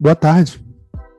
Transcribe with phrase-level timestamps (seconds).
[0.00, 0.58] Boa tarde.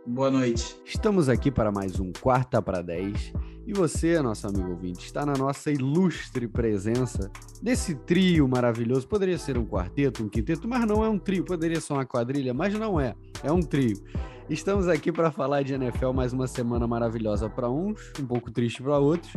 [0.07, 0.75] Boa noite.
[0.83, 3.31] Estamos aqui para mais um Quarta para 10.
[3.67, 7.29] E você, nosso amigo ouvinte, está na nossa ilustre presença
[7.61, 9.07] desse trio maravilhoso.
[9.07, 11.45] Poderia ser um quarteto, um quinteto, mas não é um trio.
[11.45, 13.13] Poderia ser uma quadrilha, mas não é.
[13.43, 14.01] É um trio.
[14.49, 18.81] Estamos aqui para falar de NFL mais uma semana maravilhosa para uns, um pouco triste
[18.81, 19.31] para outros.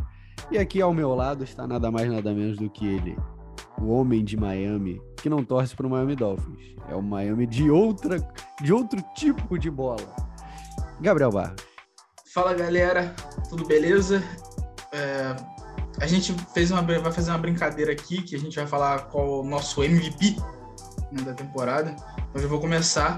[0.50, 3.14] E aqui ao meu lado está nada mais nada menos do que ele,
[3.80, 6.74] o homem de Miami, que não torce para o Miami Dolphins.
[6.88, 8.16] É o Miami de outra,
[8.62, 10.14] de outro tipo de bola.
[11.00, 11.60] Gabriel Barros.
[12.32, 13.14] Fala galera,
[13.48, 14.22] tudo beleza?
[14.92, 15.36] É,
[16.00, 19.40] a gente fez uma, vai fazer uma brincadeira aqui que a gente vai falar qual
[19.40, 20.36] o nosso MVP
[21.12, 21.94] né, da temporada.
[22.30, 23.16] Então eu vou começar.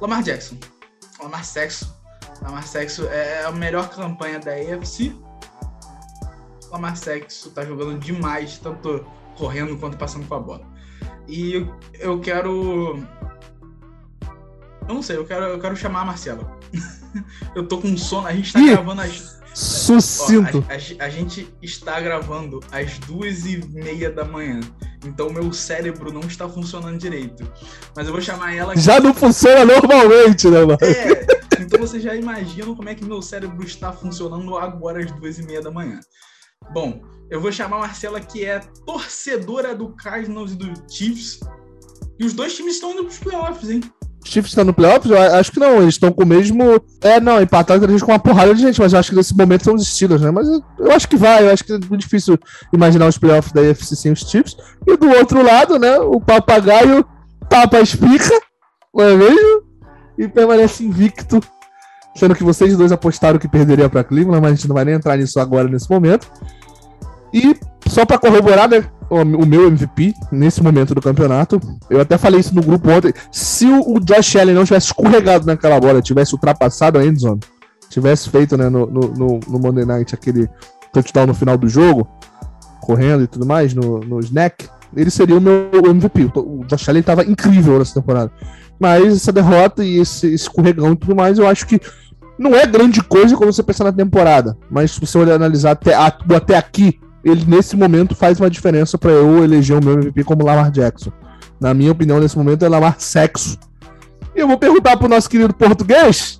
[0.00, 0.56] Lamar Jackson.
[1.20, 1.96] Lamar Sexo.
[2.42, 5.14] Lamar Sexo é a melhor campanha da AFC.
[6.70, 9.06] Lamar Sexo tá jogando demais, tanto
[9.38, 10.66] correndo quanto passando com a bola.
[11.26, 11.66] E
[12.00, 13.02] eu quero.
[14.88, 16.58] Eu não sei, eu quero, eu quero chamar a Marcela.
[17.54, 19.38] eu tô com sono, a gente tá Ih, gravando às.
[19.54, 20.64] Sucinto.
[20.68, 24.60] Ó, a, a- a gente está gravando às duas e meia da manhã.
[25.04, 27.50] Então meu cérebro não está funcionando direito.
[27.96, 28.76] Mas eu vou chamar ela.
[28.76, 30.78] Já não funciona normalmente, né, mano?
[30.82, 35.38] É, então vocês já imaginam como é que meu cérebro está funcionando agora às duas
[35.38, 35.98] e meia da manhã.
[36.72, 41.40] Bom, eu vou chamar a Marcela, que é torcedora do Cardinals e do Chiefs.
[42.18, 43.80] E os dois times estão indo pros playoffs, hein?
[44.22, 45.10] Os Chiefs estão no playoffs?
[45.10, 46.62] Eu acho que não, eles estão com o mesmo.
[47.00, 49.64] É, não, empatados eles com uma porrada de gente, mas eu acho que nesse momento
[49.64, 50.30] são os Steelers, né?
[50.30, 52.38] Mas eu, acho que vai, eu acho que é muito difícil
[52.72, 54.56] imaginar os playoffs da UFC sem os Chiefs.
[54.86, 57.04] E do outro lado, né, o papagaio
[57.48, 58.38] tapa a espica,
[58.94, 59.62] não é mesmo?
[60.18, 61.40] E permanece invicto.
[62.18, 64.94] Sendo que vocês dois apostaram que perderia para Cleveland, mas a gente não vai nem
[64.94, 66.28] entrar nisso agora, nesse momento.
[67.32, 67.54] E
[67.86, 72.54] só para corroborar, né, o, meu MVP nesse momento do campeonato, eu até falei isso
[72.54, 73.12] no grupo ontem.
[73.30, 77.40] Se o, Josh Allen não tivesse escorregado naquela bola, tivesse ultrapassado a endzone,
[77.88, 80.48] tivesse feito né, no, no, no, Monday Night aquele
[80.92, 82.08] touchdown no final do jogo,
[82.80, 86.30] correndo e tudo mais, no, no snack, ele seria o meu MVP.
[86.34, 88.32] O, Josh Allen estava incrível nessa temporada.
[88.78, 91.80] Mas essa derrota e esse escorregão e tudo mais, eu acho que
[92.38, 94.56] não é grande coisa quando você pensar na temporada.
[94.70, 99.10] Mas se você olhar analisar até, até aqui, ele nesse momento faz uma diferença para
[99.10, 101.10] eu eleger o meu MVP como Lamar Jackson.
[101.60, 103.58] Na minha opinião, nesse momento é Lamar Sexo.
[104.34, 106.38] E eu vou perguntar pro nosso querido português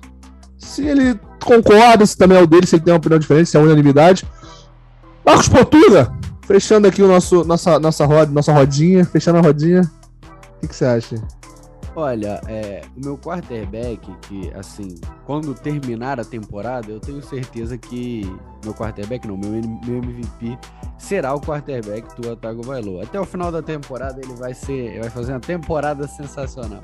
[0.57, 3.57] se ele concorda, se também é o dele, se ele tem uma opinião diferente, se
[3.57, 4.25] é unanimidade.
[5.25, 6.11] Marcos Portuga,
[6.45, 9.81] fechando aqui o nosso, nossa, nossa, roda, nossa rodinha, fechando a rodinha.
[9.81, 11.15] O que, que você acha?
[11.99, 14.95] Olha, é, o meu quarterback, que assim,
[15.25, 18.21] quando terminar a temporada, eu tenho certeza que
[18.63, 20.57] meu quarterback, não, meu, meu MVP
[20.97, 23.03] será o quarterback do Otago Bailoa.
[23.03, 26.83] Até o final da temporada ele vai ser, vai fazer uma temporada sensacional.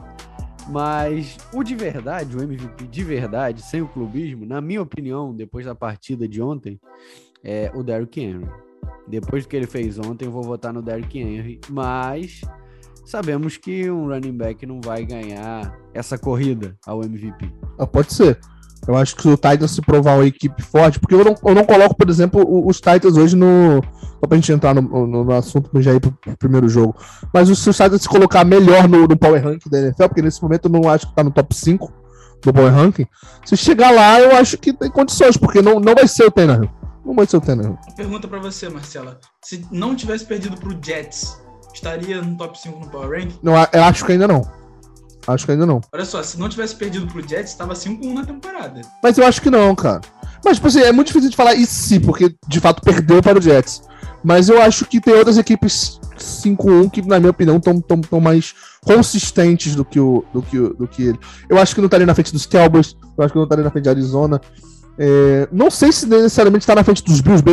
[0.68, 5.66] Mas o de verdade, o MVP de verdade, sem o clubismo, na minha opinião, depois
[5.66, 6.78] da partida de ontem,
[7.42, 8.50] é o Derrick Henry.
[9.08, 12.42] Depois do que ele fez ontem, eu vou votar no Derrick Henry, mas
[13.06, 17.52] sabemos que um running back não vai ganhar essa corrida ao MVP.
[17.80, 18.40] Ah, pode ser.
[18.88, 21.64] Eu acho que o Titans se provar uma equipe forte, porque eu não, eu não
[21.64, 23.82] coloco, por exemplo, o- os Titans hoje no.
[24.20, 26.96] Só pra gente entrar no, no, no assunto já ir pro, pro primeiro jogo.
[27.34, 30.22] Mas os, se os Titans se colocar melhor no, no Power Ranking da NFL, porque
[30.22, 31.92] nesse momento eu não acho que tá no top 5
[32.44, 33.06] do Power Ranking.
[33.44, 36.70] Se chegar lá, eu acho que tem condições, porque não, não vai ser o Tannehill.
[37.04, 37.78] Não vai ser o Tannehill.
[37.96, 39.20] Pergunta pra você, Marcela.
[39.44, 41.40] Se não tivesse perdido pro Jets,
[41.75, 43.31] estaria no top 5 no Power Rank?
[43.44, 44.41] Não, eu acho que ainda não.
[45.28, 45.81] Acho que ainda não.
[45.91, 48.81] Olha só, se não tivesse perdido pro Jets, estava 5-1 na temporada.
[49.02, 50.01] Mas eu acho que não, cara.
[50.44, 53.39] Mas, tipo assim, é muito difícil de falar e se, porque de fato perdeu para
[53.39, 53.81] o Jets.
[54.24, 58.19] Mas eu acho que tem outras equipes 5-1 que, na minha opinião, estão tão, tão
[58.19, 61.19] mais consistentes do que, o, do, que, o- do que ele.
[61.50, 63.72] Eu acho que não estaria na frente dos Cowboys, eu acho que não estaria na
[63.72, 64.39] frente de Arizona.
[64.98, 67.44] É, não sei se necessariamente está na frente dos Bills,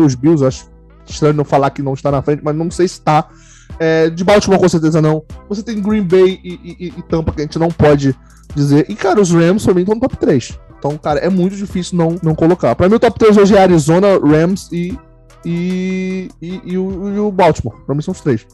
[0.00, 0.70] os Bills, eu acho
[1.08, 3.28] estranho não falar que não está na frente, mas não sei se está.
[3.78, 5.24] É, de Baltimore, com certeza não.
[5.48, 8.14] Você tem Green Bay e, e- e Tampa, que a gente não pode
[8.54, 8.86] dizer.
[8.88, 10.58] E, cara, os Rams pra mim estão no top 3.
[10.78, 12.74] Então, cara, é muito difícil não, não colocar.
[12.74, 14.98] Pra mim, o top 3 hoje é Arizona, Rams e.
[15.44, 17.76] E, e, e o, o Baltimore.
[17.84, 18.46] Pra mim são os três.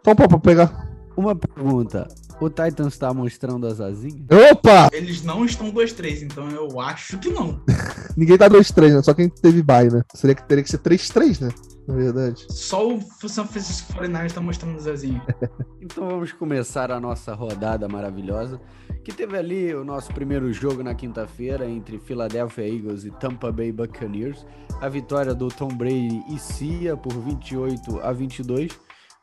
[0.00, 0.88] Então, pô, pra pegar.
[1.16, 2.08] Uma pergunta:
[2.44, 4.26] o Titans tá mostrando as asinhas?
[4.50, 4.90] Opa!
[4.92, 7.62] Eles não estão 2-3, então eu acho que não.
[8.16, 9.02] Ninguém tá 2-3, né?
[9.02, 10.02] Só quem teve bye, né?
[10.14, 11.50] Seria que teria que ser 3-3, né?
[11.86, 12.46] Na verdade.
[12.48, 15.22] Só o São Francisco 49 está mostrando os azinhos.
[15.84, 18.60] Então vamos começar a nossa rodada maravilhosa,
[19.02, 23.72] que teve ali o nosso primeiro jogo na quinta-feira entre Philadelphia Eagles e Tampa Bay
[23.72, 24.46] Buccaneers.
[24.80, 28.78] A vitória do Tom Brady e Cia por 28 a 22.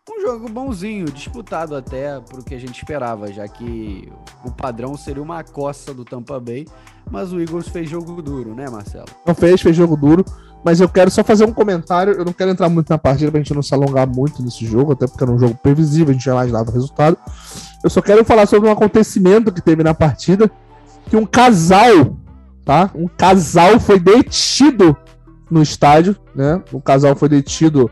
[0.10, 4.12] Um jogo bonzinho, disputado até pro que a gente esperava, já que
[4.44, 6.68] o padrão seria uma coça do Tampa Bay,
[7.10, 9.08] mas o Eagles fez jogo duro, né, Marcelo?
[9.26, 10.26] Não fez, fez jogo duro.
[10.64, 12.14] Mas eu quero só fazer um comentário.
[12.14, 14.92] Eu não quero entrar muito na partida pra gente não se alongar muito nesse jogo,
[14.92, 17.18] até porque era um jogo previsível, a gente jamais dava resultado.
[17.84, 20.52] Eu só quero falar sobre um acontecimento que teve na partida,
[21.10, 22.18] que um casal,
[22.66, 22.92] tá?
[22.94, 24.98] Um casal foi detido
[25.50, 26.62] no estádio, né?
[26.74, 27.90] Um casal foi detido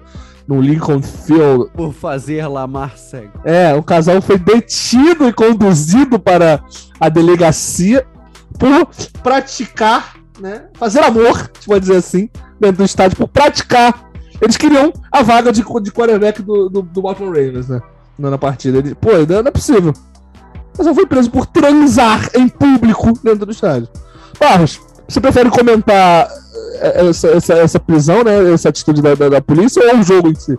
[0.48, 1.70] no Lincoln Field.
[1.74, 3.40] Por fazer Lamar cego.
[3.44, 6.64] É, o casal foi detido e conduzido para
[7.00, 8.06] a delegacia
[8.58, 8.90] por
[9.22, 10.66] praticar, né?
[10.74, 12.30] Fazer amor, a gente pode dizer assim,
[12.60, 14.08] dentro do estádio, por praticar.
[14.42, 17.82] Eles queriam a vaga de, de quarterback do, do, do Baltimore Ravens, né?
[18.18, 18.80] Na partida.
[18.80, 19.94] Ele, pô, não é possível.
[20.78, 23.90] Mas eu fui preso por transar em público dentro do estádio.
[24.40, 26.28] Barros, você prefere comentar
[26.82, 28.52] essa, essa, essa prisão, né?
[28.52, 30.58] Essa atitude da, da, da polícia ou o jogo em si?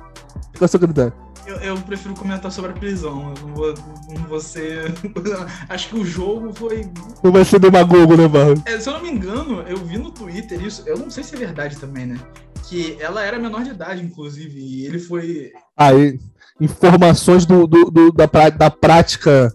[0.53, 1.13] Fica a seu critério.
[1.47, 3.35] Eu, eu, prefiro comentar sobre a prisão.
[3.35, 3.75] Eu não vou,
[4.11, 4.93] não vou ser.
[5.69, 6.91] Acho que o jogo foi.
[7.23, 8.61] Não vai ser demagogo, né, Barros?
[8.67, 10.83] É, se eu não me engano, eu vi no Twitter isso.
[10.87, 12.19] Eu não sei se é verdade também, né?
[12.65, 14.61] Que ela era menor de idade, inclusive.
[14.61, 15.53] E ele foi.
[15.75, 16.21] Aí,
[16.61, 19.51] informações do, do, do da, da prática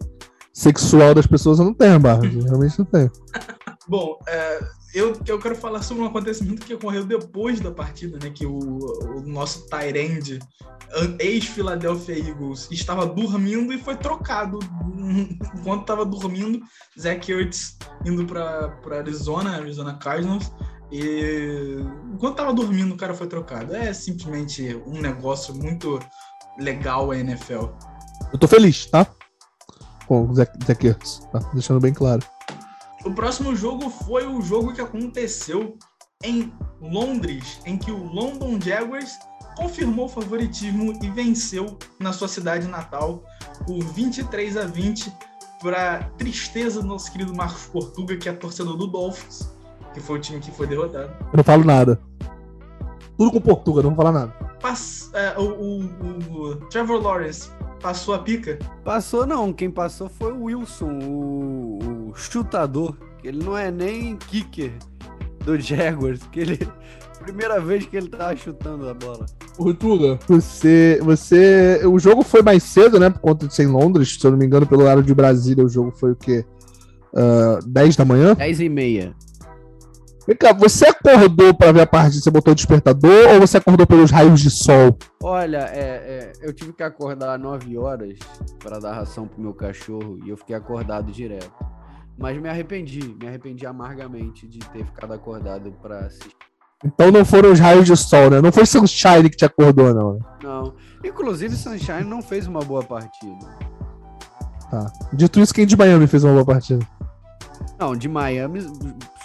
[0.51, 2.27] sexual das pessoas eu não tenho, Barros.
[2.27, 3.11] Realmente não tenho.
[3.87, 4.59] Bom, é,
[4.93, 8.29] eu, eu quero falar sobre um acontecimento que ocorreu depois da partida, né?
[8.29, 10.39] Que o, o nosso Tyrande,
[11.19, 14.59] ex-Philadelphia Eagles, estava dormindo e foi trocado.
[15.57, 16.61] Enquanto estava dormindo,
[16.99, 20.51] Zach Ertz indo para Arizona, Arizona Cardinals.
[20.91, 21.77] E
[22.13, 23.75] enquanto estava dormindo, o cara foi trocado.
[23.75, 25.99] É simplesmente um negócio muito
[26.59, 27.65] legal a NFL.
[28.31, 29.07] Eu tô feliz, tá?
[30.05, 31.39] Com o Zach, Zach Ertz, tá?
[31.53, 32.21] Deixando bem claro.
[33.05, 35.77] O próximo jogo foi o jogo que aconteceu
[36.23, 39.17] em Londres, em que o London Jaguars
[39.57, 43.23] confirmou o favoritismo e venceu na sua cidade natal
[43.65, 45.11] por 23 a 20
[45.61, 49.53] para tristeza do nosso querido Marcos Portuga, que é torcedor do Dolphins,
[49.93, 51.11] que foi o time que foi derrotado.
[51.31, 51.99] Eu não falo nada.
[53.17, 54.31] Tudo com Portuga, não vou falar nada.
[54.61, 57.49] Pass, uh, o, o, o Trevor Lawrence
[57.83, 58.57] Passou a pica?
[58.81, 62.95] Passou não, quem passou foi o Wilson, o, o chutador.
[63.23, 64.73] Ele não é nem kicker
[65.45, 66.59] do Jaguars, que ele
[67.23, 69.25] primeira vez que ele tava chutando a bola.
[69.55, 74.17] Portuga, você, você, o jogo foi mais cedo, né, por conta de ser em Londres,
[74.19, 76.45] se eu não me engano, pelo horário de Brasília, o jogo foi o quê?
[77.13, 78.33] Uh, ah, 10 da manhã?
[78.33, 79.15] 10 e meia.
[80.25, 83.85] Vem cá, você acordou para ver a partida, você botou o despertador ou você acordou
[83.85, 84.97] pelos raios de sol?
[85.21, 88.17] Olha, é, é, eu tive que acordar às 9 horas
[88.57, 91.51] para dar ração pro meu cachorro e eu fiquei acordado direto.
[92.17, 96.35] Mas me arrependi, me arrependi amargamente de ter ficado acordado para assistir.
[96.85, 98.41] Então não foram os raios de sol, né?
[98.41, 100.13] Não foi Sunshine que te acordou, não.
[100.13, 100.19] Né?
[100.43, 100.75] Não.
[101.03, 103.45] Inclusive, Sunshine não fez uma boa partida.
[104.69, 104.91] Tá.
[105.13, 106.85] Dito isso, quem de Miami fez uma boa partida?
[107.79, 108.59] Não, de Miami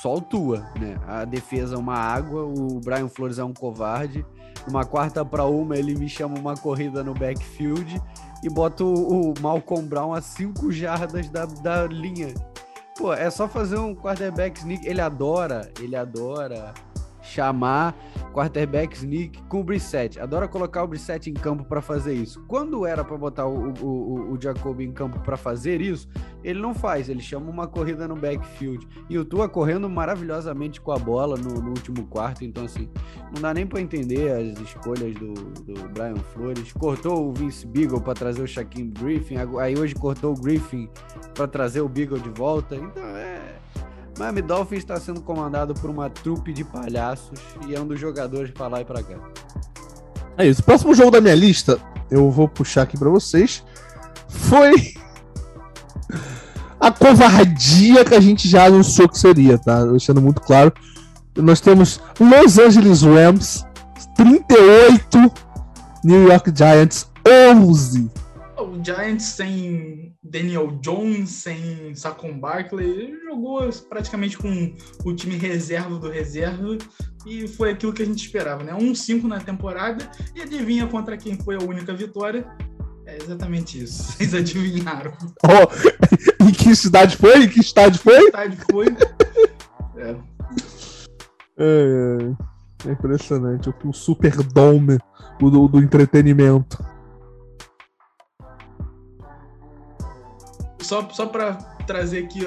[0.05, 0.97] o Tua, né?
[1.07, 4.25] A defesa é uma água, o Brian Flores é um covarde.
[4.69, 8.01] Uma quarta para uma, ele me chama uma corrida no backfield
[8.43, 12.35] e bota o, o Malcolm Brown a cinco jardas da, da linha.
[12.99, 14.85] Pô, é só fazer um quarterback sneak.
[14.85, 16.75] Ele adora, ele adora
[17.29, 17.95] chamar
[18.33, 20.19] quarterback sneak com o Brissett.
[20.21, 22.43] Adora colocar o Brissett em campo para fazer isso.
[22.47, 26.09] Quando era para botar o, o, o Jacob em campo para fazer isso,
[26.43, 27.09] ele não faz.
[27.09, 28.87] Ele chama uma corrida no backfield.
[29.09, 32.45] E o Tua correndo maravilhosamente com a bola no, no último quarto.
[32.45, 32.89] Então, assim,
[33.35, 36.73] não dá nem para entender as escolhas do, do Brian Flores.
[36.73, 39.37] Cortou o Vince Beagle para trazer o Shaquem Griffin.
[39.61, 40.89] Aí hoje cortou o Griffin
[41.35, 42.77] para trazer o Beagle de volta.
[42.77, 43.28] Então, é
[44.19, 48.51] Miami Dolphins está sendo comandado por uma trupe de palhaços e é um dos jogadores
[48.51, 49.17] para lá e para cá.
[50.37, 50.61] É isso.
[50.61, 51.79] O próximo jogo da minha lista,
[52.11, 53.65] eu vou puxar aqui para vocês,
[54.29, 54.95] foi
[56.81, 59.85] a covardia que a gente já anunciou que seria, tá?
[59.85, 60.73] Deixando muito claro.
[61.37, 63.65] Nós temos Los Angeles Rams
[64.17, 65.33] 38,
[66.03, 67.09] New York Giants
[67.55, 68.11] 11.
[68.59, 74.75] O Giants sem Daniel Jones, sem Saquon Barkley, jogou praticamente com
[75.05, 76.77] o time reserva do reserva
[77.25, 78.73] e foi aquilo que a gente esperava, né?
[78.73, 82.45] 1-5 na temporada e adivinha contra quem foi a única vitória?
[83.07, 84.03] É exatamente isso.
[84.19, 85.13] Vocês adivinharam.
[85.45, 87.45] Oh, em que cidade foi?
[87.45, 88.19] Em que estádio foi?
[88.19, 88.87] Que estádio foi?
[89.97, 90.17] é.
[91.61, 93.73] É, é impressionante.
[93.85, 94.99] O Super Dome
[95.41, 96.98] do, do entretenimento.
[100.89, 101.55] Só, só para
[101.87, 102.41] trazer aqui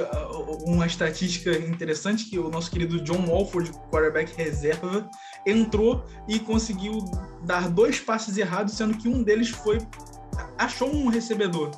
[0.66, 5.08] uma estatística interessante, que o nosso querido John Walford, quarterback reserva,
[5.46, 7.06] entrou e conseguiu
[7.46, 9.78] dar dois passes errados, sendo que um deles foi
[10.58, 11.70] achou um recebedor.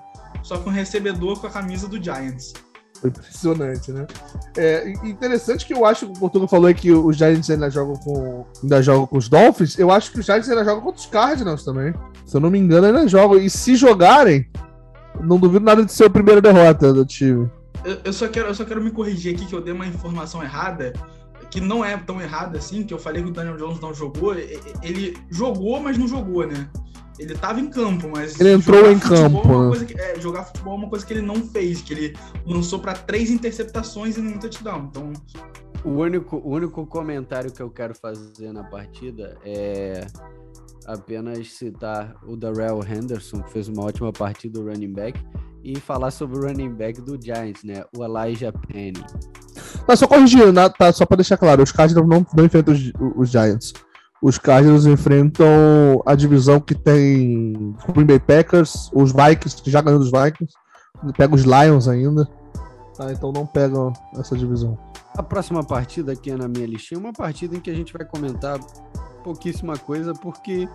[0.41, 2.53] Só que um recebedor com a camisa do Giants.
[2.99, 4.07] Foi impressionante, né?
[4.55, 7.95] É interessante que eu acho que o Portugal falou é que os Giants ainda jogam
[7.95, 9.77] com ainda jogam com os Dolphins.
[9.77, 11.93] Eu acho que os Giants ainda jogam contra os Cardinals também.
[12.25, 13.37] Se eu não me engano, ainda jogam.
[13.37, 14.49] E se jogarem,
[15.21, 17.49] não duvido nada de ser a primeira derrota do time.
[17.83, 20.41] Eu, eu, só quero, eu só quero me corrigir aqui que eu dei uma informação
[20.41, 20.93] errada,
[21.49, 24.33] que não é tão errada assim, que eu falei que o Daniel Jones não jogou.
[24.35, 26.69] Ele jogou, mas não jogou, né?
[27.19, 28.39] Ele estava em campo, mas.
[28.39, 29.75] Ele entrou em campo.
[29.75, 32.79] É que, é, jogar futebol é uma coisa que ele não fez, que ele lançou
[32.79, 34.89] para três interceptações e nenhum touchdown.
[34.89, 35.13] Então.
[35.83, 40.07] O único, o único comentário que eu quero fazer na partida é
[40.85, 45.19] apenas citar o Darrell Henderson, que fez uma ótima partida do running back,
[45.63, 47.83] e falar sobre o running back do Giants, né?
[47.97, 49.03] O Elijah Penny.
[49.87, 50.67] Tá, só corrigindo, né?
[50.69, 53.73] tá, só para deixar claro, os Cardinals não, não enfrentam os, os Giants
[54.23, 59.99] os Cardinals enfrentam a divisão que tem Green Bay Packers, os Vikings, que já ganhou
[59.99, 60.53] dos Vikings,
[61.17, 62.25] pega os Lions ainda,
[62.95, 63.11] tá?
[63.11, 64.77] então não pegam essa divisão.
[65.17, 68.05] A próxima partida aqui é na minha listinha, uma partida em que a gente vai
[68.05, 68.57] comentar
[69.23, 70.67] pouquíssima coisa, porque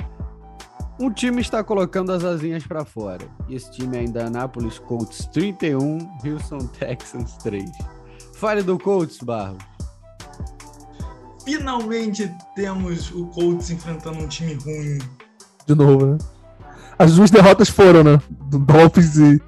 [0.99, 3.29] um time está colocando as asinhas para fora.
[3.49, 7.71] E esse time é Indianapolis Colts 31, Houston Texans 3.
[8.35, 9.63] Fale do Colts, Barros
[11.49, 14.99] finalmente temos o Colts enfrentando um time ruim.
[15.67, 16.19] De novo, né?
[16.99, 18.21] As duas derrotas foram, né?
[18.51, 19.41] Do Dolphins e,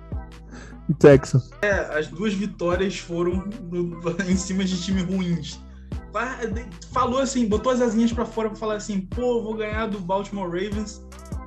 [0.88, 1.50] e Texas.
[1.60, 5.60] É, as duas vitórias foram do, em cima de times ruins.
[6.92, 10.46] Falou assim, botou as asinhas para fora pra falar assim, pô, vou ganhar do Baltimore
[10.48, 11.04] Ravens.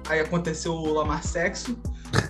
[0.09, 1.77] Aí aconteceu o Lamar Sexo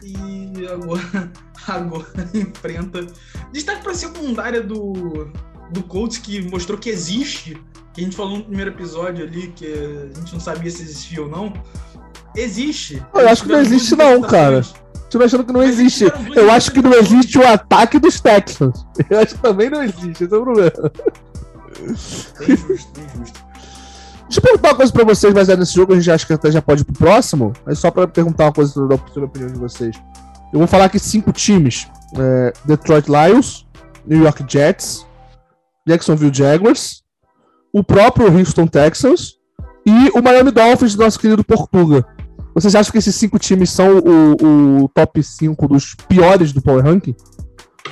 [0.04, 1.32] e agora,
[1.68, 3.08] agora enfrenta.
[3.52, 5.32] Destaque para secundária do,
[5.72, 7.60] do Colts que mostrou que existe
[7.94, 11.22] que a gente falou no primeiro episódio ali, que a gente não sabia se existia
[11.22, 11.54] ou não,
[12.36, 13.02] existe.
[13.14, 14.62] Eu acho que não existe não, cara.
[15.10, 16.06] Tô achando que não Mas existe.
[16.36, 18.84] Eu acho que não existe o ataque dos Texans.
[19.08, 20.92] Eu acho que também não existe, esse é o problema.
[21.80, 23.44] Bem justo, bem justo.
[24.24, 26.34] Deixa eu perguntar uma coisa pra vocês, mas é nesse jogo a gente acha que
[26.34, 27.54] até já pode ir pro próximo.
[27.66, 29.96] Mas só pra perguntar uma coisa sobre a opinião de vocês.
[30.52, 31.88] Eu vou falar aqui cinco times:
[32.18, 33.68] é, Detroit Lions,
[34.06, 35.06] New York Jets,
[35.88, 37.04] Jacksonville Jaguars,
[37.72, 39.34] o próprio Houston Texans
[39.86, 42.06] e o Miami Dolphins do nosso querido Portuga.
[42.56, 46.84] Vocês acham que esses cinco times são o, o top 5 dos piores do Power
[46.84, 47.16] Ranking?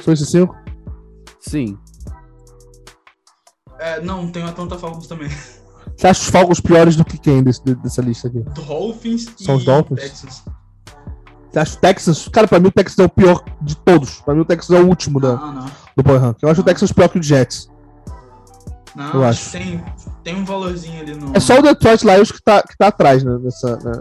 [0.03, 0.55] São esses cinco?
[1.39, 1.77] Sim.
[3.81, 5.29] É, não, tem o Atlanta Falcons também.
[5.97, 8.39] Você acha os Falcons piores do que quem desse, dessa lista aqui?
[8.53, 9.99] Dolphins São os Dolphins?
[9.99, 10.43] Texans.
[11.49, 12.27] Você acha o Texas?
[12.29, 14.21] Cara, pra mim o Texas é o pior de todos.
[14.21, 15.35] Pra mim o Texas é o último da,
[15.97, 16.45] do Power Ranking.
[16.45, 16.63] Eu acho não.
[16.63, 17.69] o Texas pior que o Jets.
[18.95, 19.51] Não, eu acho.
[19.51, 19.83] Tem,
[20.23, 21.35] tem um valorzinho ali no.
[21.35, 23.37] É só o Detroit Lions que tá, que tá atrás, né?
[23.41, 23.91] Nessa, né?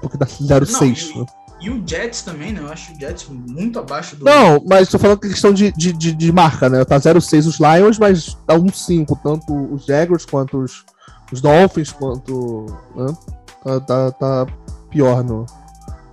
[0.00, 1.16] Porque tá 0,6.
[1.16, 1.26] Né?
[1.62, 2.60] E o Jets também, né?
[2.60, 4.24] Eu acho o Jets muito abaixo do.
[4.24, 6.84] Não, mas tô falando que questão de, de, de, de marca, né?
[6.84, 10.84] Tá 0,6 os Lions, mas tá 1,5 tanto os Jaguars quanto os,
[11.32, 12.66] os Dolphins, quanto.
[12.96, 13.16] Né?
[13.62, 14.46] Tá, tá, tá
[14.90, 15.46] pior no,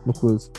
[0.06, 0.51] no coisa.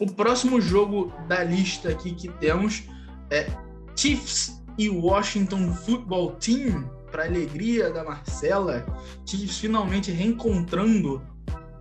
[0.00, 2.82] O próximo jogo da lista aqui que temos
[3.30, 3.46] é
[3.94, 8.84] Chiefs e Washington Football Team para alegria da Marcela,
[9.24, 11.22] Chiefs finalmente reencontrando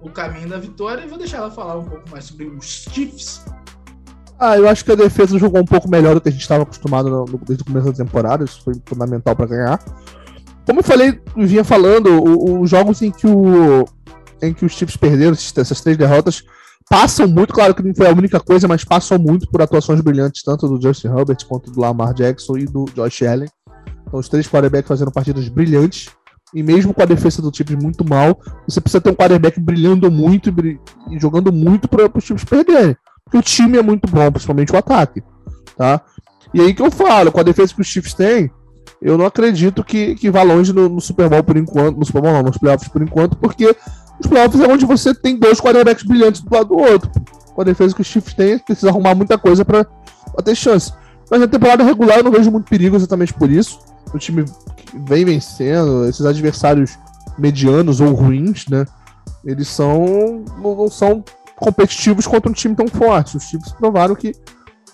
[0.01, 1.03] o caminho da vitória.
[1.03, 3.45] E vou deixar ela falar um pouco mais sobre os Chiefs.
[4.39, 6.63] Ah, eu acho que a defesa jogou um pouco melhor do que a gente estava
[6.63, 8.43] acostumado no, desde o começo da temporada.
[8.43, 9.79] Isso foi fundamental para ganhar.
[10.65, 13.85] Como eu falei, eu vinha falando, os jogos em que, o,
[14.41, 16.43] em que os Chiefs perderam, essas três derrotas,
[16.89, 20.43] passam muito, claro que não foi a única coisa, mas passam muito por atuações brilhantes,
[20.43, 23.49] tanto do Justin Herbert quanto do Lamar Jackson e do Josh Allen.
[24.07, 26.09] Então, os três quarterbacks fazendo partidas brilhantes.
[26.53, 30.11] E mesmo com a defesa do time muito mal, você precisa ter um quarterback brilhando
[30.11, 30.79] muito e,
[31.09, 32.95] e jogando muito para os times perderem.
[33.23, 35.23] Porque o time é muito bom, principalmente o ataque.
[35.77, 36.01] Tá?
[36.53, 38.51] E aí que eu falo, com a defesa que os Chiefs têm,
[39.01, 42.21] eu não acredito que, que vá longe no, no Super Bowl por enquanto, no Super
[42.21, 43.75] Bowl não, nos playoffs por enquanto, porque
[44.19, 47.09] os playoffs é onde você tem dois quarterbacks brilhantes do lado do outro.
[47.53, 49.85] Com a defesa que os Chiefs têm, precisa arrumar muita coisa para
[50.43, 50.91] ter chance.
[51.29, 53.79] Mas na temporada regular eu não vejo muito perigo exatamente por isso
[54.13, 54.45] o time
[54.93, 56.97] vem vencendo, esses adversários
[57.37, 58.85] medianos ou ruins, né?
[59.45, 61.23] Eles são não, são
[61.55, 63.37] competitivos contra um time tão forte.
[63.37, 64.33] Os times provaram que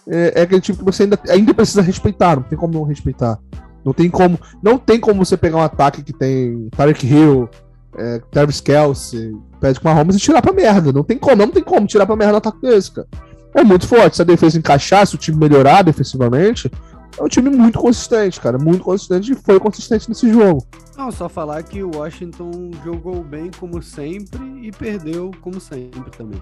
[0.08, 3.40] é, é, aquele time que você ainda, ainda precisa respeitar, não tem como não respeitar.
[3.84, 7.50] Não tem como, não tem como você pegar um ataque que tem Tarek Hill,
[7.98, 10.92] é, Travis Kelsey, Patrick Mahomes e tirar pra merda.
[10.92, 13.08] Não tem como, não tem como tirar pra merda um ataque desse, cara.
[13.54, 14.18] É muito forte.
[14.18, 16.70] Se a defesa encaixar, se o time melhorar defensivamente,
[17.18, 18.58] é um time muito consistente, cara.
[18.58, 20.66] Muito consistente e foi consistente nesse jogo.
[20.96, 26.42] Não, só falar que o Washington jogou bem como sempre e perdeu como sempre também.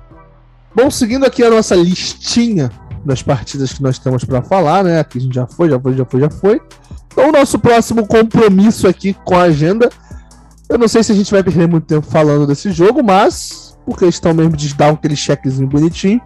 [0.76, 2.70] Bom, seguindo aqui a nossa listinha
[3.06, 5.00] das partidas que nós temos para falar, né?
[5.00, 6.62] Aqui a gente já foi, já foi, já foi, já foi.
[7.08, 9.90] Então, o nosso próximo compromisso aqui com a agenda.
[10.68, 13.98] Eu não sei se a gente vai perder muito tempo falando desse jogo, mas por
[13.98, 16.20] questão mesmo de dar aquele checkzinho bonitinho.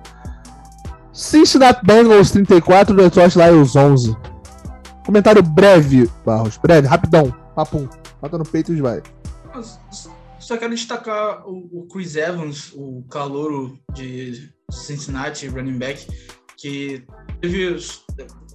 [1.12, 4.16] Cincinnati Bengals 34, Detroit Lions 11.
[5.06, 7.88] Comentário breve, Barros, breve, rapidão, papum.
[8.22, 9.02] Bota no peito e vai.
[10.40, 16.08] Só quero destacar o, Chris Evans, o calouro de Cincinnati, running back,
[16.58, 17.06] que
[17.42, 17.78] teve,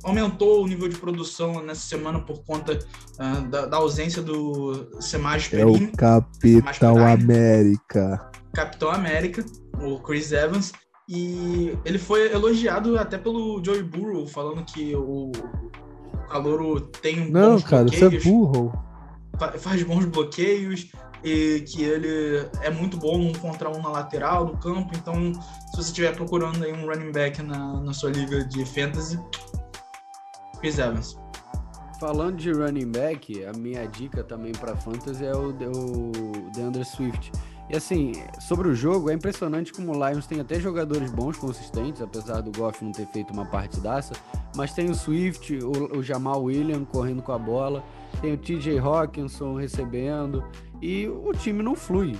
[0.03, 2.79] aumentou o nível de produção nessa semana por conta
[3.19, 8.31] uh, da, da, ausência do Semaj É o Capitão América.
[8.53, 9.45] Capitão América,
[9.81, 10.73] o Chris Evans.
[11.09, 15.31] E ele foi elogiado até pelo Joey Burrow, falando que o,
[16.25, 18.73] o Calouro tem Não, cara, bloqueios, você é burro.
[19.59, 20.91] Faz bons bloqueios,
[21.25, 24.93] e que ele é muito bom num contra um na lateral do campo.
[24.95, 29.19] Então, se você estiver procurando aí um running back na, na sua liga de fantasy,
[30.61, 31.17] Chris Evans.
[31.99, 37.33] Falando de running back, a minha dica também para fantasy é o, o DeAndre Swift.
[37.69, 42.03] E assim, sobre o jogo, é impressionante como o Lions tem até jogadores bons, consistentes,
[42.03, 44.13] apesar do Goff não ter feito uma partidaça.
[44.55, 47.83] Mas tem o Swift, o, o Jamal Williams correndo com a bola,
[48.21, 50.45] tem o TJ Hawkinson recebendo,
[50.83, 52.15] e o time não flui.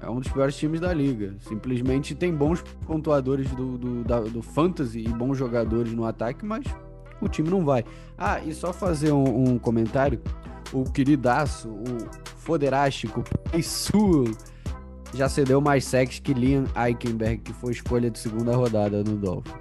[0.00, 1.34] É um dos piores times da liga.
[1.40, 6.64] Simplesmente tem bons pontuadores do, do, da, do fantasy e bons jogadores no ataque, mas
[7.20, 7.84] o time não vai.
[8.16, 10.20] Ah, e só fazer um, um comentário.
[10.72, 13.22] O queridaço, o foderástico
[13.62, 14.24] Sul
[15.16, 19.54] já cedeu mais sacks que Liam Eichenberg, que foi escolha de segunda rodada no Dolphins.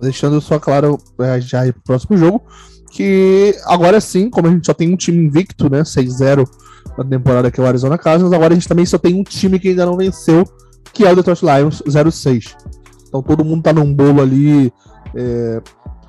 [0.00, 2.42] Deixando só claro, é, já ir pro próximo jogo,
[2.90, 6.48] que agora sim, como a gente só tem um time invicto, né, 6-0
[6.96, 9.58] na temporada que é o Arizona Cardinals, agora a gente também só tem um time
[9.58, 10.44] que ainda não venceu,
[10.92, 12.56] que é o Detroit Lions 06.
[13.08, 14.72] Então todo mundo tá num bolo ali.
[15.14, 15.60] É...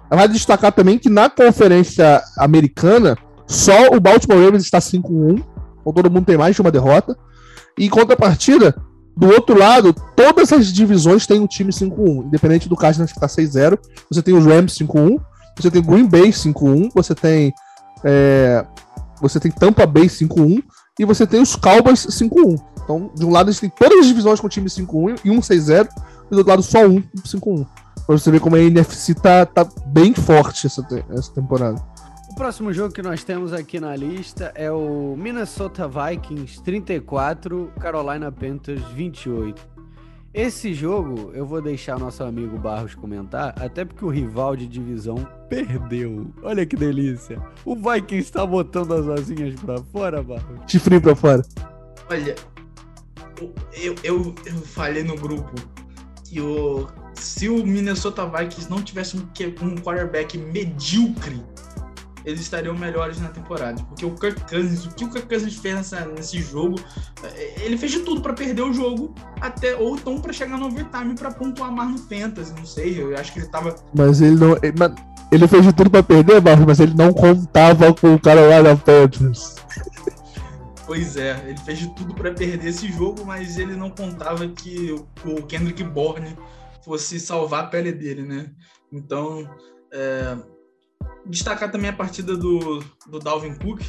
[0.10, 5.44] Vai destacar também que na conferência americana, só o Baltimore Ravens está 5-1,
[5.82, 7.18] então todo mundo tem mais de uma derrota.
[7.78, 8.76] E em contrapartida,
[9.16, 13.28] do outro lado, todas as divisões têm um time 5-1, independente do Cardinals que está
[13.28, 13.80] 6-0.
[14.12, 15.20] Você tem os Rams 5-1,
[15.56, 17.54] você tem Green Bay 5-1, você tem
[18.04, 18.66] é,
[19.22, 20.64] você tem Tampa Bay 5-1
[21.00, 22.62] e você tem os Cowboys 5-1.
[22.84, 25.40] Então, de um lado, a gente tem todas as divisões com time 5-1 e um
[25.40, 27.66] 6-0, e do outro lado só um 5-1.
[28.06, 31.82] Pra você ver como a NFC tá, tá bem forte essa, essa temporada.
[32.38, 38.32] O próximo jogo que nós temos aqui na lista é o Minnesota Vikings 34, Carolina
[38.32, 39.68] Panthers 28.
[40.36, 45.28] Esse jogo eu vou deixar nosso amigo Barros comentar, até porque o rival de divisão
[45.50, 46.32] perdeu.
[46.44, 47.42] Olha que delícia.
[47.66, 50.60] O Vikings está botando as asinhas para fora, Barros.
[50.68, 51.42] Chifrinho para fora.
[52.08, 52.36] Olha,
[53.74, 55.56] eu, eu, eu falei no grupo
[56.24, 59.22] que o, se o Minnesota Vikings não tivesse um,
[59.64, 61.44] um quarterback medíocre,
[62.28, 63.82] eles estariam melhores na temporada.
[63.84, 66.78] Porque o Kirk Cousins, o que o Kirk Cousins fez nessa, nesse jogo,
[67.24, 70.66] é, ele fez de tudo para perder o jogo, até ou então para chegar no
[70.66, 73.74] overtime para pontuar mais no Fantasy, não sei, eu acho que ele tava...
[73.96, 74.58] Mas ele não...
[75.32, 78.76] Ele fez de tudo para perder, mas ele não contava com o cara lá da
[78.76, 79.56] Panthers.
[80.86, 84.94] Pois é, ele fez de tudo para perder esse jogo, mas ele não contava que
[85.26, 86.38] o Kendrick Bourne
[86.84, 88.50] fosse salvar a pele dele, né?
[88.92, 89.50] Então,
[89.94, 90.38] é,
[91.30, 93.82] destacar também a partida do, do Dalvin Cook,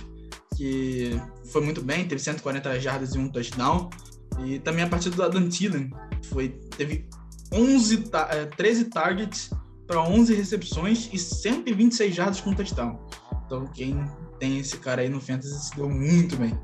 [0.56, 1.20] que
[1.52, 3.90] foi muito bem, teve 140 jardas e um touchdown.
[4.44, 5.90] E também a partida do Adam Thielen,
[6.30, 7.08] foi, teve
[7.52, 8.10] 11,
[8.56, 9.50] 13 é, targets
[9.86, 12.98] para 11 recepções e 126 jardas com touchdown.
[13.46, 14.04] Então, quem
[14.38, 16.58] tem esse cara aí no Fantasy se deu muito bem.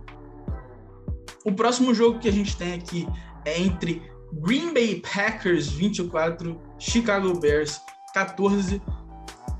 [1.44, 3.08] O próximo jogo que a gente tem aqui
[3.44, 7.80] é entre Green Bay Packers 24, Chicago Bears
[8.12, 8.80] 14.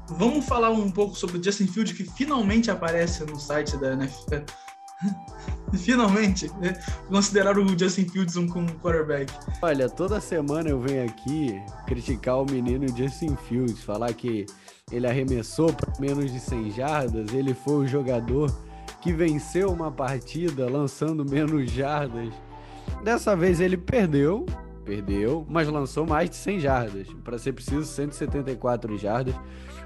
[0.09, 4.45] Vamos falar um pouco sobre o Justin Fields, que finalmente aparece no site da NFL.
[5.79, 6.79] finalmente, né?
[7.09, 9.33] considerar o Justin Fields um, um quarterback.
[9.63, 14.47] Olha, toda semana eu venho aqui criticar o menino Justin Fields, falar que
[14.93, 18.55] ele arremessou para menos de 100 jardas, ele foi o jogador
[19.01, 22.33] que venceu uma partida lançando menos jardas.
[23.03, 24.47] Dessa vez ele perdeu,
[24.85, 27.09] perdeu, mas lançou mais de 100 jardas.
[27.25, 29.35] Para ser preciso, 174 jardas.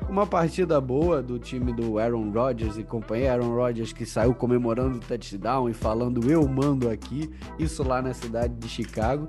[0.08, 3.32] Uma partida boa do time do Aaron Rodgers e companhia.
[3.32, 8.14] Aaron Rodgers que saiu comemorando o touchdown e falando eu mando aqui, isso lá na
[8.14, 9.28] cidade de Chicago.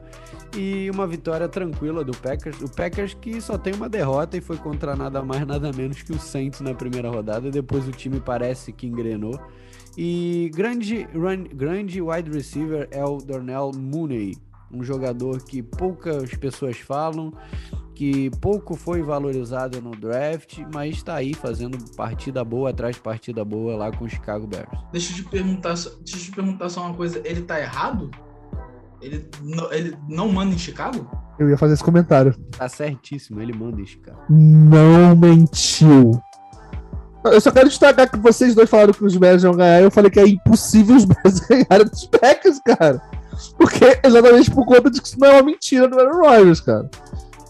[0.55, 2.61] E uma vitória tranquila do Packers.
[2.61, 6.11] O Packers que só tem uma derrota e foi contra nada mais nada menos que
[6.11, 7.49] o Saints na primeira rodada.
[7.51, 9.39] Depois o time parece que engrenou.
[9.97, 11.07] E grande,
[11.53, 14.37] grande wide receiver é o Darnell Mooney,
[14.71, 17.33] Um jogador que poucas pessoas falam,
[17.95, 23.43] que pouco foi valorizado no draft, mas está aí fazendo partida boa atrás de partida
[23.43, 24.69] boa lá com o Chicago Bears.
[24.91, 28.09] Deixa eu te perguntar, deixa eu te perguntar só uma coisa, ele tá errado?
[29.01, 31.09] Ele não, ele não manda em Chicago?
[31.37, 32.33] Eu ia fazer esse comentário.
[32.57, 34.19] Tá certíssimo, ele manda em Chicago.
[34.29, 36.21] Não mentiu.
[37.25, 39.81] Eu só quero destacar que vocês dois falaram que os Bears vão ganhar.
[39.81, 43.01] Eu falei que é impossível os Bears ganharem dos Packers, cara.
[43.57, 46.89] Porque exatamente por conta de que isso não é uma mentira do Aaron Rodgers, cara.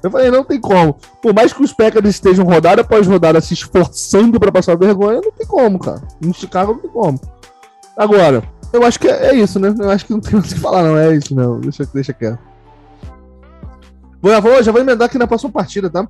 [0.02, 0.98] Eu falei, não tem como.
[1.22, 5.32] Por mais que os Packers estejam rodada após rodada se esforçando para passar vergonha, não
[5.32, 6.02] tem como, cara.
[6.24, 7.20] Em Chicago não tem como.
[7.98, 9.74] Agora, eu acho que é, é isso, né?
[9.78, 10.98] Eu acho que não tem o que falar, não.
[10.98, 11.60] É isso, não.
[11.60, 12.40] Deixa, deixa quieto.
[14.22, 16.08] Vou, já, vou, já vou emendar aqui na próxima partida, tá?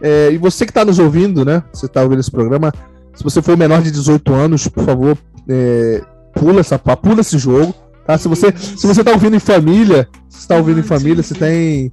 [0.00, 1.62] É, e você que está nos ouvindo, né?
[1.72, 2.72] Você está ouvindo esse programa.
[3.14, 6.02] Se você for menor de 18 anos, por favor, é,
[6.34, 7.74] pula, essa, pula esse jogo.
[8.06, 8.18] Tá?
[8.18, 11.90] Se você se você tá ouvindo em família, se está ouvindo em família, se tem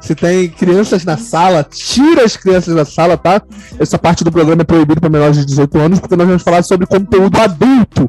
[0.00, 3.42] se tem crianças na sala, tira as crianças da sala, tá?
[3.78, 6.62] Essa parte do programa é proibida para menores de 18 anos, porque nós vamos falar
[6.62, 8.08] sobre conteúdo adulto,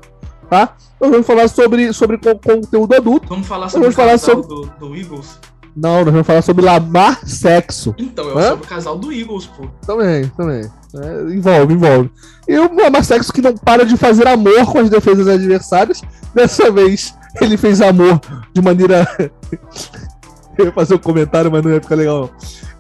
[0.50, 0.76] tá?
[1.02, 3.28] Nós vamos falar sobre, sobre conteúdo adulto.
[3.30, 4.48] Vamos falar sobre vamos o falar sobre...
[4.48, 5.40] Do, do Eagles.
[5.76, 7.96] Não, nós vamos falar sobre lamar sexo.
[7.98, 9.68] Então, é sobre o casal do Eagles, pô.
[9.86, 10.70] Também, também.
[10.94, 12.12] É, envolve, envolve.
[12.48, 16.02] E o lamar sexo que não para de fazer amor com as defesas adversárias.
[16.34, 18.20] Dessa vez, ele fez amor
[18.54, 19.08] de maneira
[20.58, 22.30] eu ia fazer um comentário, mas não ia ficar legal.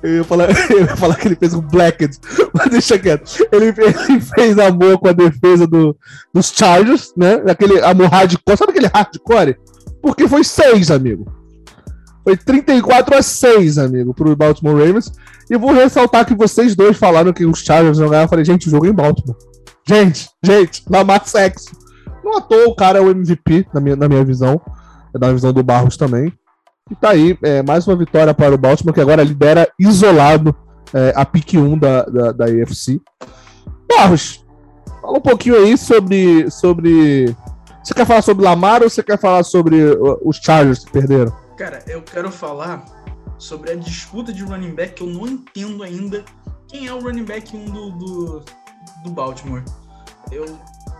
[0.03, 2.17] Eu ia falar, eu ia falar que ele fez um Blacked,
[2.53, 3.47] mas deixa quieto.
[3.51, 5.95] Ele, ele fez amor com a defesa do,
[6.33, 7.41] dos Chargers, né?
[7.49, 8.57] Aquele amor hardcore.
[8.57, 9.57] Sabe aquele hardcore?
[10.01, 11.31] Porque foi seis, amigo.
[12.23, 15.11] Foi 34 a 6, amigo, pro Baltimore Ravens.
[15.49, 18.23] E vou ressaltar que vocês dois falaram que os Chargers vão ganhar.
[18.23, 19.37] Eu falei, gente, o jogo é em Baltimore.
[19.87, 21.71] Gente, gente, Lamar Sexo.
[22.23, 24.61] Não à toa o cara é o MVP, na minha, na minha visão.
[25.13, 26.33] É da visão do Barros também.
[26.89, 30.55] E tá aí, é, mais uma vitória para o Baltimore, que agora lidera isolado
[30.93, 32.99] é, a pique 1 da, da, da AFC.
[33.87, 34.45] Barros,
[35.01, 37.35] fala um pouquinho aí sobre, sobre.
[37.83, 39.77] Você quer falar sobre Lamar ou você quer falar sobre
[40.23, 41.31] os Chargers que perderam?
[41.57, 42.85] Cara, eu quero falar
[43.37, 46.23] sobre a disputa de running back que eu não entendo ainda
[46.67, 48.43] quem é o running back 1 do, do,
[49.03, 49.63] do Baltimore.
[50.31, 50.45] Eu...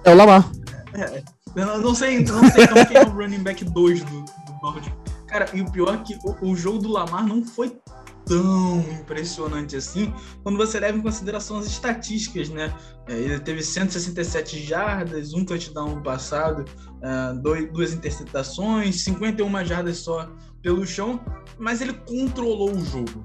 [0.04, 0.50] É o Lamar.
[0.94, 1.24] É,
[1.56, 4.98] eu não sei, não sei então quem é o running back 2 do, do Baltimore.
[5.28, 7.78] Cara, e o pior é que o, o jogo do Lamar não foi
[8.26, 12.72] tão impressionante assim, quando você leva em consideração as estatísticas, né?
[13.08, 16.64] É, ele teve 167 jardas, um touchdown passado,
[16.98, 20.30] uh, dois, duas interceptações, 51 jardas só
[20.62, 21.20] pelo chão,
[21.58, 23.24] mas ele controlou o jogo.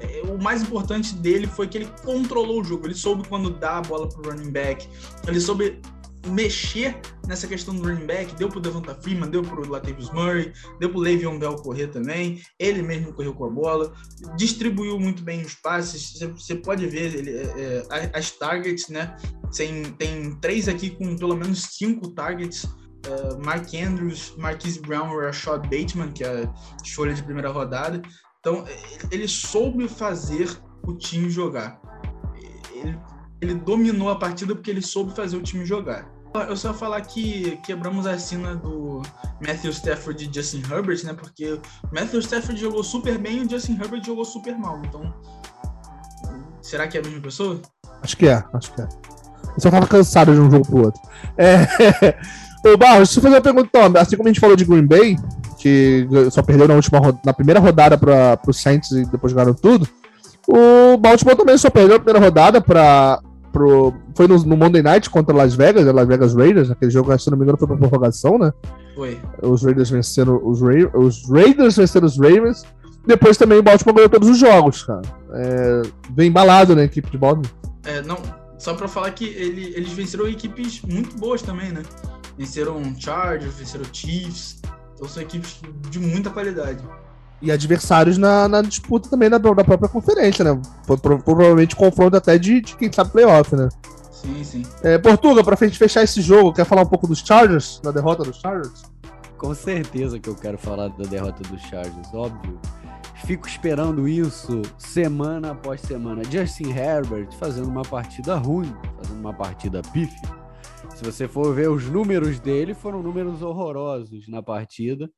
[0.00, 2.86] É, o mais importante dele foi que ele controlou o jogo.
[2.86, 4.88] Ele soube quando dar a bola pro running back,
[5.26, 5.80] ele soube
[6.26, 10.90] mexer nessa questão do running back, deu pro Devonta Freeman, deu pro Latavius Murray, deu
[10.90, 13.92] pro Le'Veon Bell correr também, ele mesmo correu com a bola,
[14.36, 19.16] distribuiu muito bem os passes, você pode ver ele, é, é as targets, né,
[19.54, 25.62] tem, tem três aqui com pelo menos cinco targets, uh, Mark Andrews, Marquise Brown Rashad
[25.62, 28.00] Bateman, que é a escolha de primeira rodada,
[28.40, 28.64] então
[29.10, 30.48] ele soube fazer
[30.84, 31.80] o time jogar,
[32.72, 32.98] ele,
[33.40, 36.15] ele dominou a partida porque ele soube fazer o time jogar.
[36.42, 39.02] Eu só falar que quebramos a cena do
[39.40, 41.12] Matthew Stafford e Justin Herbert, né?
[41.12, 41.60] Porque o
[41.92, 44.80] Matthew Stafford jogou super bem e o Justin Herbert jogou super mal.
[44.84, 45.12] Então,
[46.62, 47.60] será que é a mesma pessoa?
[48.02, 48.88] Acho que é, acho que é.
[49.56, 51.00] Eu só tava cansado de um jogo pro outro.
[51.36, 51.66] É...
[52.68, 54.00] Ô, Barros, deixa eu fazer uma pergunta, então.
[54.00, 55.16] Assim como a gente falou de Green Bay,
[55.58, 59.88] que só perdeu na, última, na primeira rodada para o Saints e depois jogaram tudo,
[60.48, 63.20] o Baltimore também só perdeu na primeira rodada para
[63.56, 63.94] pro.
[64.14, 67.30] Foi no, no, Monday Night contra Las Vegas, né, Las Vegas Raiders, aquele jogo, se
[67.30, 68.52] não me engano, foi pra prorrogação, né?
[68.94, 69.18] Foi.
[69.42, 72.64] Os Raiders venceram os, Ra os Raiders venceram os Ravens.
[73.06, 75.02] Depois também o Baltimore ganhou todos os jogos, cara.
[75.32, 77.50] É, bem embalado, né, a equipe de Baltimore.
[77.84, 78.18] É, não,
[78.58, 81.82] só pra falar que ele, eles venceram equipes muito boas também, né?
[82.36, 84.60] Venceram Chargers, venceram Chiefs.
[84.94, 86.82] Então são equipes de muita qualidade
[87.40, 90.60] e adversários na, na disputa também da, da, própria conferência, né?
[91.24, 93.68] Provavelmente confronto até de, de quem sabe playoff, né?
[94.10, 94.62] Sim, sim.
[94.82, 98.24] É, Portuga, pra gente fechar esse jogo, quer falar um pouco dos Chargers, da derrota
[98.24, 98.84] dos Chargers?
[99.36, 102.58] Com certeza que eu quero falar da derrota dos Chargers, óbvio.
[103.26, 106.22] Fico esperando isso semana após semana.
[106.24, 110.36] Justin Herbert fazendo uma partida ruim, fazendo uma partida pífia.
[110.94, 115.10] Se você for ver os números dele, foram números horrorosos na partida.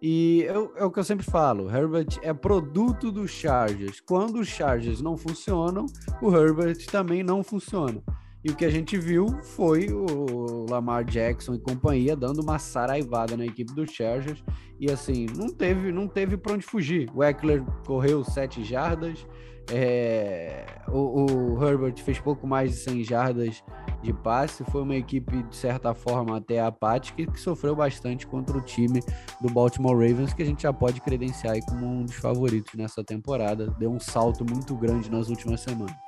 [0.00, 4.00] E eu, é o que eu sempre falo, Herbert é produto dos Chargers.
[4.00, 5.86] Quando os Chargers não funcionam,
[6.20, 8.02] o Herbert também não funciona.
[8.44, 13.36] E o que a gente viu foi o Lamar Jackson e companhia dando uma saraivada
[13.36, 14.44] na equipe do Chargers.
[14.78, 17.10] E assim, não teve, não teve para onde fugir.
[17.14, 19.26] O Eckler correu sete jardas,
[19.70, 23.64] é, o, o, Herbert fez pouco mais de 100 jardas
[24.02, 24.64] de passe.
[24.70, 29.00] Foi uma equipe, de certa forma, até apática que sofreu bastante contra o time
[29.40, 33.68] do Baltimore Ravens, que a gente já pode credenciar como um dos favoritos nessa temporada.
[33.78, 36.05] Deu um salto muito grande nas últimas semanas.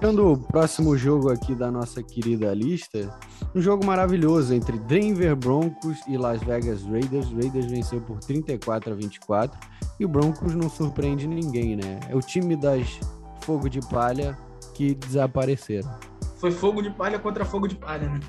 [0.00, 3.14] Sendo o próximo jogo aqui da nossa querida lista,
[3.54, 7.30] um jogo maravilhoso entre Denver Broncos e Las Vegas Raiders.
[7.30, 9.60] Raiders venceu por 34 a 24
[10.00, 12.00] e o Broncos não surpreende ninguém, né?
[12.08, 12.98] É o time das
[13.42, 14.38] fogo de palha
[14.72, 15.94] que desapareceram.
[16.36, 18.20] Foi fogo de palha contra fogo de palha, né?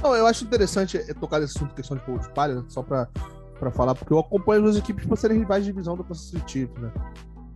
[0.00, 3.08] Não, eu acho interessante tocar nesse assunto, questão de fogo de palha, só para
[3.72, 6.52] falar, porque eu acompanho as duas equipes por serem rivais de divisão do Kansas City
[6.52, 6.92] Chiefs, né?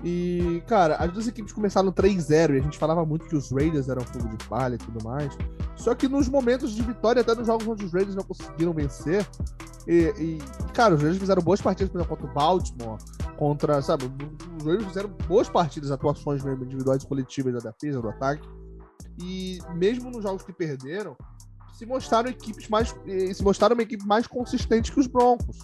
[0.05, 3.89] E, cara, as duas equipes começaram 3-0 e a gente falava muito que os Raiders
[3.89, 5.37] eram fogo de palha e tudo mais.
[5.77, 9.27] Só que nos momentos de vitória, até nos jogos onde os Raiders não conseguiram vencer,
[9.87, 10.39] e, e
[10.73, 12.99] cara, os Raiders fizeram boas partidas, por exemplo, contra o Baltimore,
[13.37, 14.05] contra, sabe,
[14.57, 18.49] os Raiders fizeram boas partidas, atuações mesmo, individuais coletivas da defesa, do ataque.
[19.21, 21.17] E mesmo nos jogos que perderam,
[21.73, 22.95] se mostraram equipes mais.
[23.35, 25.59] se mostraram uma equipe mais consistente que os Broncos.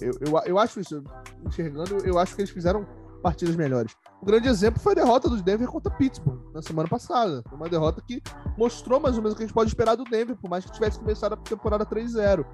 [0.00, 1.02] Eu, eu, eu acho isso,
[1.46, 2.86] enxergando, eu acho que eles fizeram
[3.24, 3.96] partidas melhores.
[4.20, 7.42] O grande exemplo foi a derrota dos Denver contra Pittsburgh na semana passada.
[7.50, 8.22] Uma derrota que
[8.58, 10.72] mostrou mais ou menos o que a gente pode esperar do Denver, por mais que
[10.72, 12.44] tivesse começado a temporada 3-0.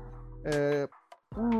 [0.45, 0.89] É,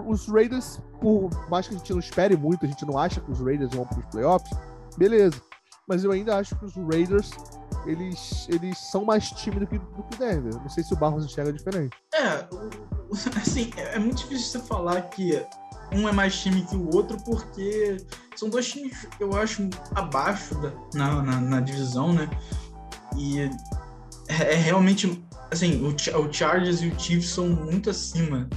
[0.07, 3.33] os Raiders, por mais que a gente não espere muito, a gente não acha que
[3.33, 4.57] os Raiders vão para os playoffs,
[4.97, 5.43] beleza.
[5.89, 7.33] Mas eu ainda acho que os Raiders
[7.87, 10.55] eles, eles são mais tímidos do que, do que Denver.
[10.55, 11.97] Não sei se o Barros enxerga diferente.
[12.15, 12.47] É,
[13.41, 15.45] assim, é, é muito difícil você falar que
[15.93, 17.97] um é mais time que o outro, porque
[18.37, 22.29] são dois times, eu acho, abaixo da, na, na, na divisão, né?
[23.17, 23.51] E é,
[24.29, 28.49] é, realmente, assim, o, o Chargers e o Chiefs são muito acima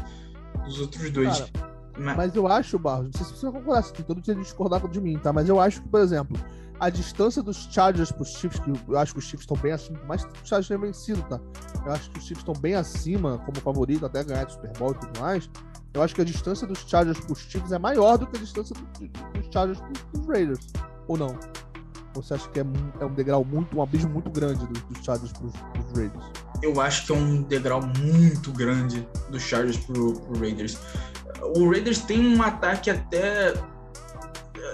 [0.64, 1.40] dos outros dois.
[1.40, 2.18] Cara, mas...
[2.18, 2.36] mas...
[2.36, 5.02] eu acho, Barros, não sei se você vai concordar, tem todo dia de discordar de
[5.02, 5.34] mim, tá?
[5.34, 6.38] Mas eu acho que, por exemplo,
[6.80, 10.00] a distância dos Chargers pros Chiefs, que eu acho que os Chiefs estão bem acima,
[10.08, 11.40] mais que os Chargers tenham vencido, tá?
[11.86, 14.92] Eu acho que os Chiefs estão bem acima como favorito, até ganhar de Super Bowl
[14.92, 15.50] e tudo mais.
[15.94, 18.76] Eu acho que a distância dos Chargers pros Chiefs é maior do que a distância
[18.76, 19.80] dos Chargers
[20.12, 20.68] pros Raiders.
[21.08, 21.38] Ou não?
[22.16, 22.66] Ou você acha que é,
[23.00, 26.26] é um degrau muito, um abismo muito grande dos, dos Chargers pros, pros Raiders?
[26.64, 30.80] Eu acho que é um degrau muito grande dos Chargers pro, pro Raiders.
[31.56, 33.54] O Raiders tem um ataque até.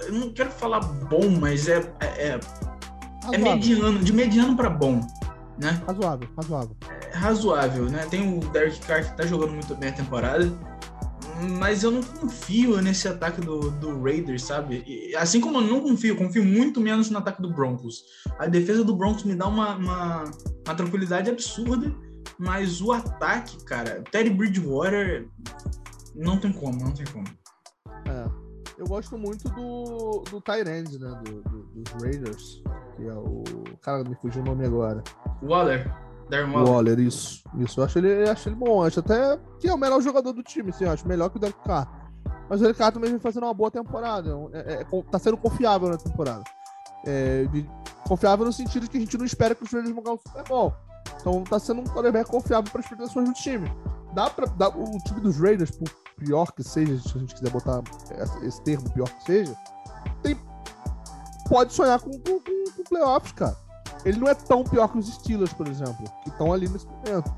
[0.06, 2.40] Eu não quero falar bom, mas é, é, é,
[3.32, 5.06] é mediano, de mediano para bom.
[5.58, 5.82] Né?
[5.86, 6.76] Razoável, razoável.
[7.12, 8.06] É razoável, né?
[8.08, 10.50] Tem o Derek Carr que tá jogando muito bem a temporada
[11.58, 14.84] mas eu não confio nesse ataque do, do Raiders, sabe?
[14.86, 18.02] E, assim como eu não confio, confio muito menos no ataque do Broncos.
[18.38, 20.24] A defesa do Broncos me dá uma, uma,
[20.66, 21.94] uma tranquilidade absurda,
[22.38, 25.28] mas o ataque, cara, Teddy Bridgewater,
[26.14, 27.26] não tem como, não tem como.
[28.06, 28.28] É,
[28.78, 32.62] eu gosto muito do, do Tyrande, né, do, do, dos Raiders,
[32.96, 33.44] que é o...
[33.82, 35.02] Cara, me fugiu o nome agora.
[35.42, 36.09] Waller.
[36.30, 36.72] Darren Waller.
[36.72, 37.42] Waller, isso.
[37.58, 38.82] Isso, eu acho ele, eu acho ele bom.
[38.82, 41.40] Eu acho até que é o melhor jogador do time, eu acho melhor que o
[41.40, 41.88] Derek Carr.
[42.48, 44.30] Mas o Derek Carr também vem fazendo uma boa temporada.
[44.52, 46.44] É, é, é tá sendo confiável na temporada.
[47.04, 47.68] É, de,
[48.06, 50.20] confiável no sentido de que a gente não espera que os Raiders vão ganhar o
[50.26, 50.72] Super Bowl.
[51.20, 53.70] Então tá sendo um quarterback confiável para as expectações do time.
[54.14, 57.50] Dá pra, dá, o time dos Raiders, por pior que seja, se a gente quiser
[57.50, 57.82] botar
[58.18, 59.56] esse, esse termo, pior que seja,
[60.22, 60.36] tem,
[61.48, 63.56] pode sonhar com, com, com, com playoffs, cara
[64.04, 67.32] ele não é tão pior que os Steelers, por exemplo, que estão ali nesse momento.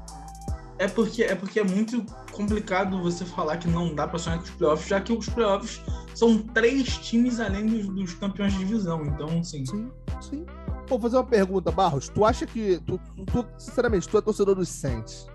[0.78, 4.44] É porque, é porque é muito complicado você falar que não dá para sonhar com
[4.44, 5.80] os playoffs, já que os playoffs
[6.14, 9.04] são três times além dos, dos campeões de divisão.
[9.04, 9.64] Então, sim.
[9.66, 10.46] Sim, sim.
[10.88, 12.08] Vou fazer uma pergunta, Barros.
[12.08, 12.80] Tu acha que.
[12.80, 15.26] Tu, tu, sinceramente, tu é torcedor dos Saints.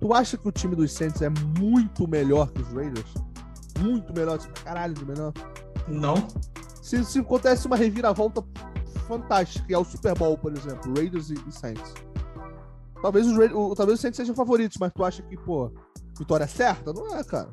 [0.00, 3.14] Tu acha que o time dos Saints é muito melhor que os Raiders?
[3.78, 5.32] Muito melhor, tipo, caralho de melhor?
[5.86, 6.16] Não.
[6.82, 8.42] Se, se acontece uma reviravolta
[9.10, 11.92] fantástica, que é o Super Bowl, por exemplo, Raiders e, e Saints.
[13.02, 15.72] Talvez os, o, talvez os Saints sejam favoritos, mas tu acha que, pô,
[16.16, 16.92] vitória certa?
[16.92, 17.50] Não é, cara.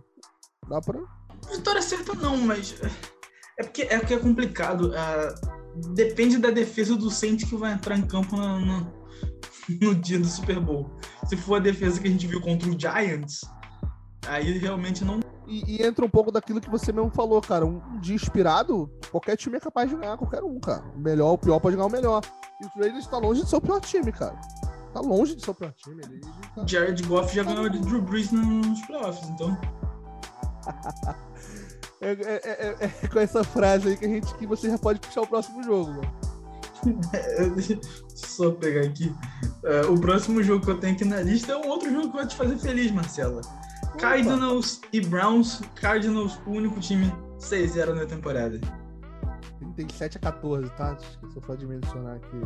[0.70, 1.00] Dá pra.
[1.52, 2.76] Vitória certa não, mas.
[3.58, 4.92] É porque é, porque é complicado.
[4.92, 8.36] Uh, depende da defesa do Saints que vai entrar em campo
[9.82, 10.92] no dia do Super Bowl.
[11.28, 13.42] Se for a defesa que a gente viu contra o Giants,
[14.28, 17.66] aí realmente não e, e, entra um pouco daquilo que você mesmo falou, cara.
[17.66, 20.84] Um, um dia inspirado, qualquer time é capaz de ganhar qualquer um, cara.
[20.94, 22.22] O melhor, o pior pode ganhar o melhor.
[22.62, 24.38] E o Raiders tá longe de ser o pior time, cara.
[24.94, 26.02] Tá longe de ser o pior time.
[26.04, 26.22] Ele, ele
[26.54, 26.68] tá...
[26.68, 29.58] Jared Goff já ganhou de Drew Brees nos playoffs, então.
[32.02, 35.00] é, é, é, é, com essa frase aí que, a gente, que você já pode
[35.00, 36.28] puxar o próximo jogo, mano.
[37.56, 37.80] Deixa eu
[38.16, 39.16] só pegar aqui.
[39.64, 42.18] Uh, o próximo jogo que eu tenho aqui na lista é um outro jogo que
[42.18, 43.42] vai te fazer feliz, Marcela.
[44.00, 45.62] Cardinals e Browns.
[45.76, 48.60] Cardinals, o único time 6-0 na temporada.
[49.76, 50.98] 37 a 14, tá?
[51.00, 52.38] Esqueci só de mencionar aqui.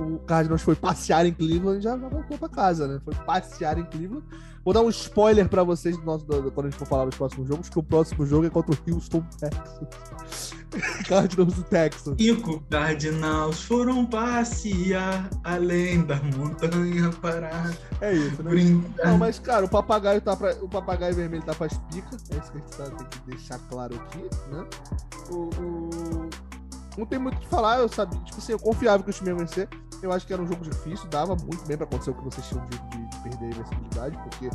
[0.00, 3.00] O Cardinals foi passear em Cleveland e já, já voltou pra casa, né?
[3.04, 4.24] Foi passear em Cleveland.
[4.64, 7.16] Vou dar um spoiler pra vocês do nosso, do, quando a gente for falar dos
[7.16, 10.65] próximos jogos, que o próximo jogo é contra o Houston Texans.
[11.08, 12.16] Cardinals do Texas.
[12.18, 17.72] Cinco Cardinals foram passear além da montanha para.
[18.00, 18.50] É isso, né?
[18.50, 19.06] Brincar.
[19.06, 22.24] Não, mas, cara, o papagaio tá pra, o papagaio vermelho tá as picas.
[22.30, 24.66] É isso que a gente tá, tem que deixar claro aqui, né?
[25.30, 26.30] O, o...
[26.98, 28.18] Não tem muito o que falar, eu sabia.
[28.20, 29.68] Tipo assim, eu confiava que o time ia vencer.
[30.02, 32.46] Eu acho que era um jogo difícil, dava muito bem pra acontecer o que vocês
[32.46, 34.50] tinham de, de, de perder a invencibilidade, porque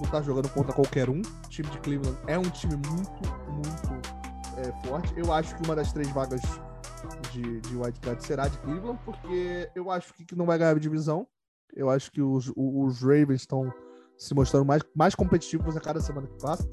[0.00, 1.20] não tá jogando contra qualquer um.
[1.20, 3.10] O time de Cleveland é um time muito,
[3.50, 4.17] muito
[4.58, 5.12] é, forte.
[5.16, 6.40] Eu acho que uma das três vagas
[7.32, 11.26] de, de wildcard será de Cleveland, porque eu acho que não vai ganhar a divisão.
[11.74, 13.72] Eu acho que os, os Ravens estão
[14.16, 16.68] se mostrando mais, mais competitivos a cada semana que passa.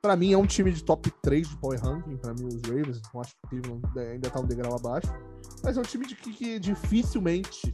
[0.00, 2.16] Para mim, é um time de top 3 de Power Ranking.
[2.16, 3.00] Para mim, os Ravens.
[3.14, 5.08] Não acho que o Cleveland ainda tá um degrau abaixo.
[5.62, 7.72] Mas é um time de que, que dificilmente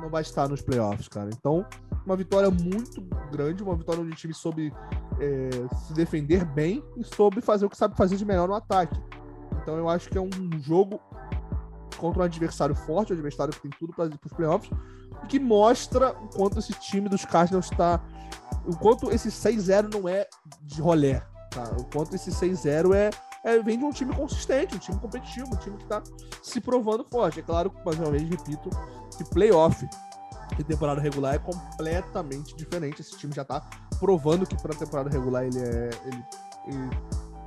[0.00, 1.30] não vai estar nos playoffs, cara.
[1.32, 1.64] Então,
[2.04, 4.72] uma vitória muito grande, uma vitória onde o time soube
[5.18, 5.50] é,
[5.86, 8.98] se defender bem e soube fazer o que sabe fazer de melhor no ataque.
[9.62, 11.00] Então eu acho que é um jogo
[11.98, 14.70] contra um adversário forte, um adversário que tem tudo para os playoffs,
[15.22, 18.02] e que mostra o quanto esse time dos Cardinals está.
[18.66, 20.26] O quanto esse 6-0 não é
[20.62, 21.64] de rolé, tá?
[21.78, 23.10] O quanto esse 6-0 é,
[23.44, 26.02] é, vem de um time consistente, um time competitivo, um time que está
[26.42, 27.40] se provando forte.
[27.40, 28.70] É claro mais uma vez, repito,
[29.16, 29.86] que playoff
[30.64, 33.00] temporada regular é completamente diferente.
[33.00, 33.60] Esse time já tá
[33.98, 36.24] provando que para temporada regular ele é ele,
[36.66, 36.90] ele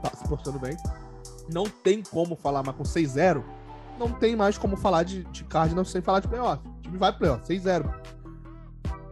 [0.01, 0.77] tá se portando bem.
[1.51, 3.43] Não tem como falar, mas com 6-0,
[3.99, 6.65] não tem mais como falar de, de Cardinals sem falar de playoff.
[6.65, 7.93] O time vai playoff, 6-0.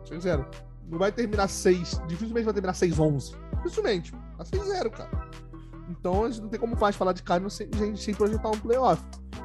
[0.06, 0.46] 6-0.
[0.88, 3.36] Não vai terminar 6, dificilmente vai terminar 6-11.
[3.58, 4.12] Dificilmente.
[4.38, 5.30] Tá 6-0, cara.
[5.90, 9.02] Então a gente não tem como mais falar de Cardinals sem, sem projetar um playoff.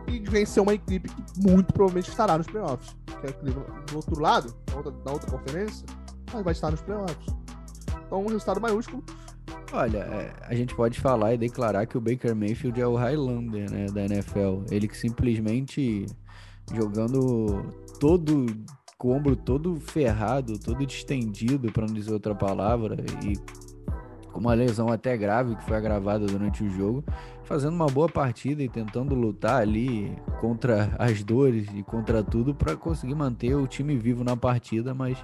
[0.09, 4.55] E vencer uma equipe que muito provavelmente estará nos playoffs que é do outro lado,
[4.71, 5.87] na outra, na outra conferência,
[6.33, 7.35] mas vai estar nos playoffs.
[8.07, 9.03] Então, um resultado maiúsculo.
[9.73, 13.71] Olha, é, a gente pode falar e declarar que o Baker Mayfield é o Highlander
[13.71, 14.63] né, da NFL.
[14.71, 16.07] Ele que simplesmente
[16.73, 18.47] jogando todo
[18.97, 23.35] com o ombro todo ferrado, todo distendido, para não dizer outra palavra, e
[24.37, 27.03] com uma lesão até grave que foi agravada durante o jogo,
[27.45, 32.77] fazendo uma boa partida e tentando lutar ali contra as dores e contra tudo para
[32.77, 35.17] conseguir manter o time vivo na partida, mas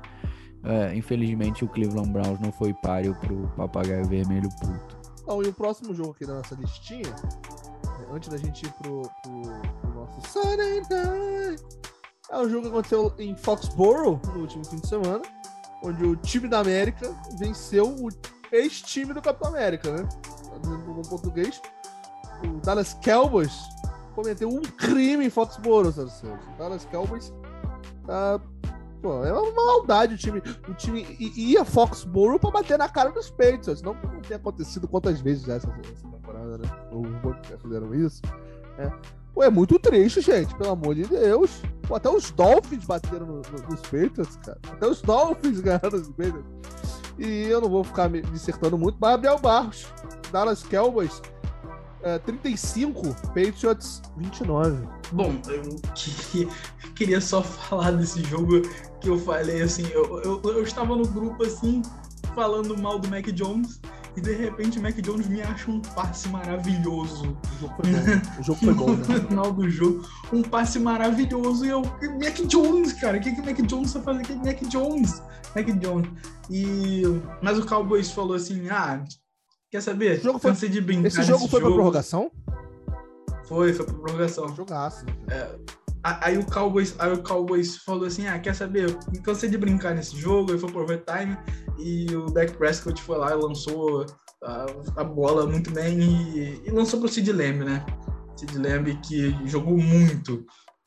[0.64, 4.96] é, infelizmente o Cleveland Browns não foi páreo pro papagaio vermelho puto.
[5.26, 9.02] Bom, e o próximo jogo aqui da nossa listinha, é, antes da gente ir pro,
[9.22, 9.42] pro,
[9.82, 11.62] pro nosso Sunday Night,
[12.30, 15.20] é um jogo que aconteceu em Foxborough no último fim de semana,
[15.84, 18.08] onde o time da América venceu o
[18.52, 20.08] ex-time do Capitão América, né?
[20.64, 21.60] Em português,
[22.44, 23.52] o Dallas Cowboys
[24.14, 26.10] cometeu um crime em Foxborough, sabe?
[26.54, 27.32] O Dallas Cowboys
[28.06, 28.40] tá.
[29.00, 30.40] Pô, é uma maldade o time.
[30.68, 33.82] O time ia Foxborough pra bater na cara dos Patriots.
[33.82, 36.68] Não, não tem acontecido quantas vezes essa, essa temporada, né?
[36.92, 38.22] Os já fizeram isso.
[38.78, 38.92] É.
[39.34, 41.62] Pô, é muito triste, gente, pelo amor de Deus.
[41.88, 44.58] Pô, até os Dolphins bateram no, no, nos Patriots, cara.
[44.70, 46.91] Até os Dolphins ganharam os Patriots.
[47.18, 49.86] E eu não vou ficar me dissertando muito, mas Barros,
[50.30, 51.20] Dallas Cowboys,
[52.02, 54.88] é, 35, Patriots 29.
[55.12, 56.48] Bom, eu queria,
[56.96, 58.62] queria, só falar desse jogo
[59.00, 61.82] que eu falei assim, eu, eu, eu estava no grupo assim,
[62.34, 63.80] falando mal do Mac Jones,
[64.16, 67.36] e de repente o Mac Jones me acha um passe maravilhoso.
[67.54, 68.40] O jogo foi bom.
[68.40, 69.18] O jogo foi bom, né?
[69.18, 71.64] No final do jogo, um passe maravilhoso.
[71.64, 74.22] E eu, Mac Jones, cara, o que, que o Mac Jones vai fazer?
[74.24, 75.22] Que Mac Jones?
[75.54, 76.08] Mac Jones.
[76.50, 77.02] E,
[77.40, 79.02] mas o Cowboys falou assim: ah,
[79.72, 80.16] Quer saber?
[80.16, 81.72] Esse jogo foi, de brincar esse jogo foi jogo.
[81.72, 82.30] pra prorrogação?
[83.48, 84.54] Foi, foi pra prorrogação.
[84.54, 85.06] Jogaço.
[85.30, 85.58] É,
[86.04, 88.96] aí o Cowboys, aí o Cowboys falou assim: "Ah, quer saber?
[89.22, 90.50] Cansei de brincar nesse jogo".
[90.50, 91.36] Ele foi pro overtime
[91.78, 94.06] e o Dak Prescott foi lá e lançou
[94.42, 97.84] a, a bola muito bem e, e lançou pro Sid Lamb, né?
[98.36, 100.44] Sid Lamb que jogou muito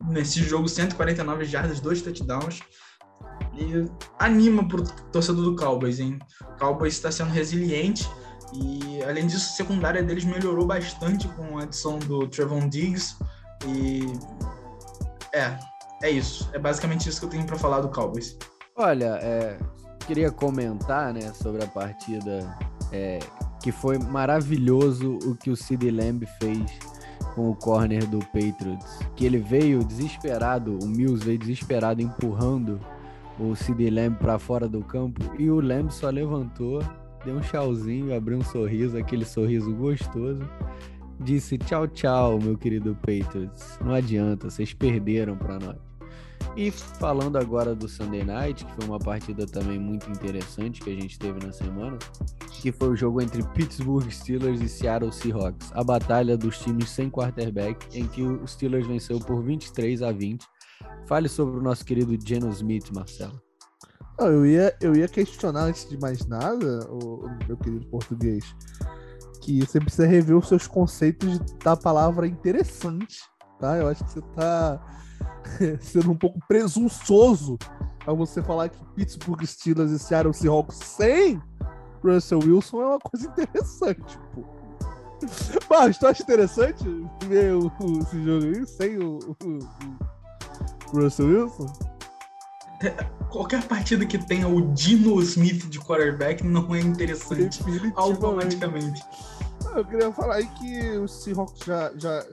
[0.09, 2.59] nesse jogo, 149 jardas, dois touchdowns.
[3.57, 3.85] E
[4.19, 6.19] anima pro torcedor do Cowboys, hein?
[6.41, 8.07] O Cowboys está sendo resiliente
[8.53, 13.15] e além disso, a secundária deles melhorou bastante com a adição do Trevon Diggs.
[13.67, 14.05] E
[15.35, 15.59] é,
[16.01, 16.49] é isso.
[16.53, 18.37] É basicamente isso que eu tenho para falar do Cowboys.
[18.75, 19.57] Olha, é,
[20.07, 22.57] queria comentar né, sobre a partida
[22.91, 23.19] é,
[23.61, 26.79] que foi maravilhoso o que o Sid Lamb fez
[27.33, 32.79] com o corner do Patriots, que ele veio desesperado, o Mills veio desesperado empurrando
[33.37, 36.81] o CD Lamb para fora do campo e o Lamb só levantou,
[37.25, 40.47] deu um tchauzinho, abriu um sorriso, aquele sorriso gostoso.
[41.19, 43.79] Disse tchau, tchau, meu querido Patriots.
[43.83, 45.77] Não adianta, vocês perderam para nós.
[46.57, 50.93] E falando agora do Sunday Night, que foi uma partida também muito interessante que a
[50.93, 51.97] gente teve na semana,
[52.49, 57.09] que foi o jogo entre Pittsburgh Steelers e Seattle Seahawks, a batalha dos times sem
[57.09, 60.45] quarterback, em que o Steelers venceu por 23 a 20.
[61.07, 63.41] Fale sobre o nosso querido Geno Smith, Marcelo.
[64.17, 68.55] Não, eu, ia, eu ia questionar antes de mais nada, o, o meu querido português,
[69.45, 73.19] que você precisa rever os seus conceitos da palavra interessante,
[73.59, 73.77] tá?
[73.77, 74.81] Eu acho que você tá
[75.79, 77.55] sendo um pouco presunçoso
[78.07, 81.39] ao você falar que Pittsburgh Steelers e Seattle Seahawks sem
[82.03, 84.43] Russell Wilson é uma coisa interessante, pô.
[85.69, 86.83] Mas tu acha interessante
[87.27, 87.53] ver
[88.01, 91.94] esse jogo aí sem o, o, Russell Wilson?
[93.29, 97.61] Qualquer partida que tenha o Dino Smith de quarterback não é interessante
[97.95, 99.03] automaticamente.
[99.75, 102.25] Eu queria falar aí que o Seahawks já, já.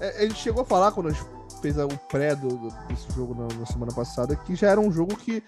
[0.00, 1.24] É, gente chegou a falar quando a gente
[1.62, 5.16] fez o pré do, desse jogo na, na, semana passada, que já era um jogo
[5.16, 5.42] que,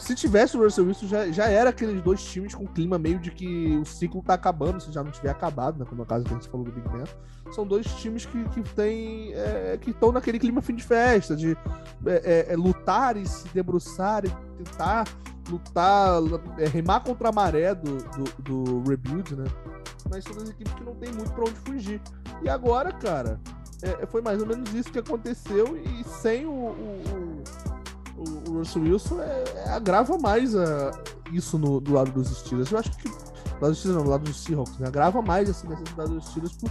[0.00, 3.30] se tivesse o Russell Wilson, já, já era aqueles dois times com clima meio de
[3.30, 5.84] que o ciclo tá acabando, se já não tiver acabado, né?
[5.88, 7.04] Como é o caso que a gente falou do Big Ben.
[7.52, 9.32] São dois times que, que tem.
[9.34, 11.56] É, que estão naquele clima fim de festa, de
[12.06, 14.30] é, é, é lutar e se debruçar e
[14.64, 15.06] tentar
[15.48, 16.20] lutar,
[16.58, 19.44] é, remar contra a maré do, do, do rebuild, né?
[20.08, 22.00] Mas são duas equipes que não tem muito pra onde fugir.
[22.42, 23.38] E agora, cara,
[23.82, 27.19] é, foi mais ou menos isso que aconteceu e sem o, o,
[28.50, 30.90] o, o Russell Wilson é, é, agrava mais a,
[31.32, 32.70] isso no, do lado dos Steelers.
[32.70, 34.88] Eu acho que do lado dos Steelers não, do lado dos Seahawks, né?
[34.88, 36.70] agrava mais essa necessidade dos Steelers por,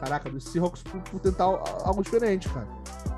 [0.00, 2.68] caraca, dos Seahawks por, por, tentar algo diferente, cara.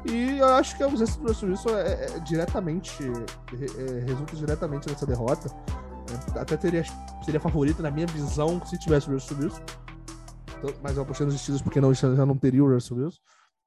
[0.05, 4.36] E eu acho que a ausência do Russell Wilson é, é, é diretamente, é, resulta
[4.36, 5.49] diretamente nessa derrota.
[6.34, 6.84] até teria,
[7.24, 9.62] seria favorito na minha visão se tivesse o Russell Wilson
[10.82, 13.18] mas eu apostei nos Steelers porque não, já não teria o Russell Wilson.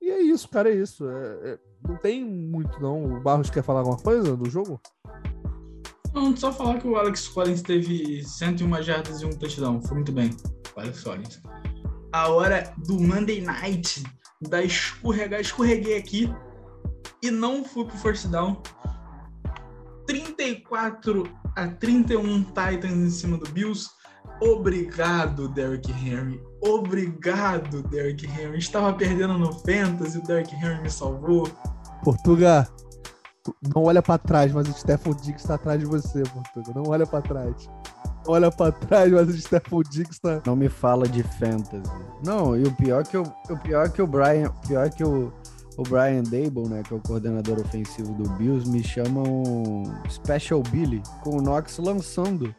[0.01, 1.07] E é isso, cara, é isso.
[1.09, 3.03] É, é, não tem muito, não.
[3.03, 4.79] O Barros quer falar alguma coisa do jogo?
[6.13, 9.81] Não, só falar que o Alex Collins teve 101 jardas e um touchdown.
[9.81, 10.29] Foi muito bem,
[10.75, 11.41] o Alex Collins.
[12.13, 14.01] A hora do Monday Night,
[14.41, 16.33] da escorregar, escorreguei aqui
[17.21, 18.61] e não fui pro first down.
[20.07, 23.89] 34 a 31 Titans em cima do Bills.
[24.41, 26.41] Obrigado, Derrick Henry.
[26.61, 28.59] Obrigado, Derrick Henry.
[28.59, 31.47] Estava perdendo no Fantasy, o Derrick Henry me salvou.
[32.05, 32.67] Portuga,
[33.73, 36.71] não olha para trás, mas o Stephen Diggs está atrás de você, Portuga.
[36.75, 37.67] Não olha para trás.
[38.27, 40.39] Olha para trás, mas o Stephen Diggs está.
[40.45, 41.91] Não me fala de fantasy.
[42.23, 45.33] Não, e o pior que o, o pior que o Brian, pior que o,
[45.77, 51.01] o Brian Dable, né, que é o coordenador ofensivo do Bills, me chamam Special Billy
[51.23, 52.53] com o Knox lançando.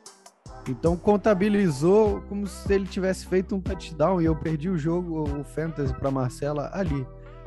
[0.68, 5.44] Então contabilizou como se ele tivesse feito um touchdown e eu perdi o jogo, o
[5.44, 7.06] fantasy para Marcela ali,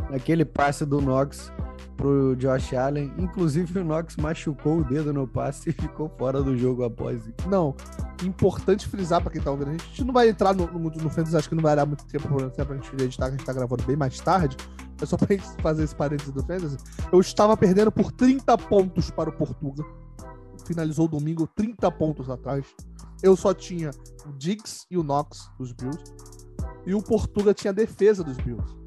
[0.09, 1.51] naquele passe do Knox
[1.99, 3.13] pro Josh Allen.
[3.17, 7.49] Inclusive o Knox machucou o dedo no passe e ficou fora do jogo após isso.
[7.49, 7.75] Não,
[8.23, 11.35] importante frisar para quem tá ouvindo, a gente não vai entrar no, no, no fantasy,
[11.35, 13.97] acho que não vai dar muito tempo pra gente editar, a gente tá gravando bem
[13.97, 14.55] mais tarde.
[15.01, 16.77] É só pra gente fazer esse parênteses do fantasy.
[17.11, 19.85] Eu estava perdendo por 30 pontos para o Portugal.
[20.65, 22.65] Finalizou o domingo 30 pontos atrás
[23.21, 23.91] eu só tinha
[24.25, 26.01] o Diggs e o Knox dos Bills.
[26.85, 28.78] E o Portuga tinha a defesa dos Bills.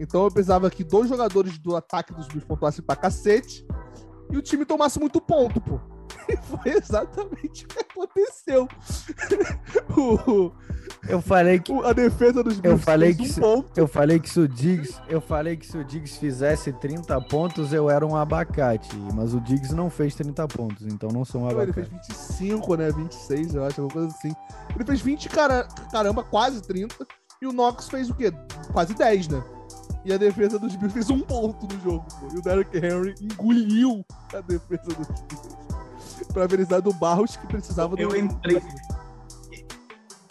[0.00, 3.66] Então eu precisava que dois jogadores do ataque dos Bills pontuassem pra cacete
[4.30, 5.78] e o time tomasse muito ponto, pô.
[6.28, 8.68] E foi exatamente o que aconteceu.
[9.96, 10.52] o,
[11.08, 13.40] eu falei que a defesa dos Bills eu falei que um se.
[13.76, 17.72] Eu falei que se o Diggs, eu falei que se o Diggs fizesse 30 pontos,
[17.72, 21.48] eu era um abacate, mas o Diggs não fez 30 pontos, então não sou um
[21.48, 21.80] abacate.
[21.80, 22.92] Ele fez 25, né?
[22.92, 24.32] 26, eu acho, alguma coisa assim.
[24.74, 26.94] Ele fez 20, cara, caramba, quase 30.
[27.42, 28.32] E o Knox fez o quê?
[28.72, 29.42] Quase 10, né?
[30.04, 32.06] E a defesa dos Bills fez um ponto no jogo.
[32.18, 32.28] Pô.
[32.34, 35.60] E o Derrick Henry engoliu a defesa dos Bills
[36.32, 38.16] pra avisar do Barros que precisava eu do.
[38.16, 38.62] Eu entrei.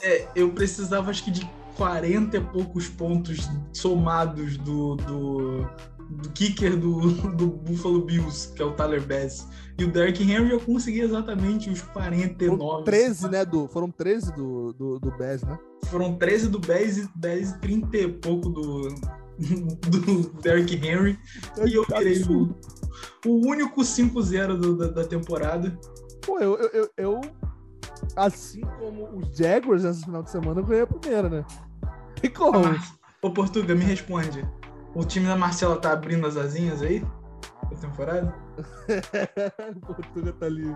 [0.02, 5.66] É, eu precisava, acho que, de 40 e poucos pontos somados do, do,
[6.10, 9.48] do kicker do, do Buffalo Bills, que é o Tyler Bass.
[9.78, 12.58] E o Derrick Henry eu consegui exatamente os 49.
[12.58, 13.46] Foram 13, né?
[13.46, 15.58] Do, foram 13 do, do, do Bass, né?
[15.86, 18.90] Foram 13 do Bass e 10 e 30 e pouco do,
[19.40, 21.18] do Derrick Henry.
[21.66, 22.56] e eu virei o,
[23.26, 25.78] o único 5-0 da, da temporada.
[26.26, 27.22] Pô, eu, eu, eu,
[28.16, 31.46] assim como os Jaguars nesse final de semana, eu ganhei a primeira, né?
[32.22, 32.58] Tem como.
[32.58, 34.48] A, Mar Ô, Portuga, me responde.
[34.96, 37.06] O time da Marcela tá abrindo as asinhas aí?
[37.70, 38.34] Da temporada?
[39.76, 40.76] o Portuga tá ali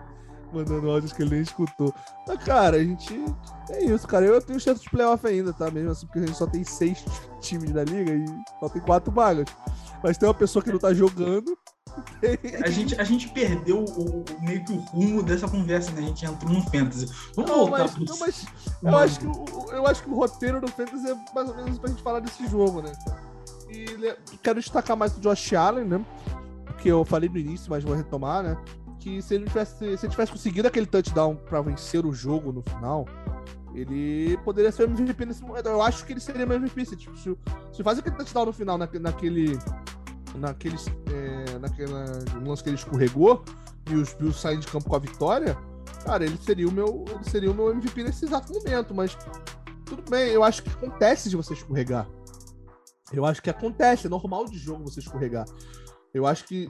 [0.53, 1.93] mandando áudios que ele nem escutou.
[2.27, 3.13] Mas, cara, a gente.
[3.69, 4.25] É isso, cara.
[4.25, 5.69] Eu tenho chance de playoff ainda, tá?
[5.71, 7.03] Mesmo assim, porque a gente só tem seis
[7.41, 8.25] times na liga e
[8.59, 9.47] só tem quatro vagas.
[10.03, 11.57] Mas tem uma pessoa que não tá jogando.
[12.63, 16.01] A gente, a gente perdeu o, meio que o rumo dessa conversa, né?
[16.01, 17.07] A gente entrou no Fantasy.
[17.35, 18.05] Vamos não, voltar mas, pro...
[18.05, 18.45] não, mas
[18.81, 21.77] eu, acho que o, eu acho que o roteiro do Fantasy é mais ou menos
[21.77, 22.91] pra gente falar desse jogo, né?
[23.69, 26.05] E quero destacar mais o Josh Allen, né?
[26.65, 28.57] Porque eu falei no início, mas vou retomar, né?
[29.03, 32.61] Que se ele tivesse, se ele tivesse conseguido aquele touchdown para vencer o jogo no
[32.61, 33.05] final,
[33.75, 35.67] ele poderia ser o MVP nesse momento.
[35.67, 36.85] Eu acho que ele seria o MVP.
[36.85, 37.37] Se, tipo, se,
[37.73, 39.59] se faz aquele touchdown no final, na, naquele.
[40.35, 40.77] Naquele,
[41.11, 42.05] é, naquela
[42.43, 43.43] lance que ele escorregou
[43.87, 45.55] e os Bills saem de campo com a vitória,
[46.03, 48.95] cara, ele seria o meu, ele seria o meu MVP nesse exato momento.
[48.95, 49.15] Mas
[49.85, 52.07] tudo bem, eu acho que acontece de você escorregar.
[53.11, 55.45] Eu acho que acontece, é normal de jogo você escorregar.
[56.13, 56.69] Eu acho que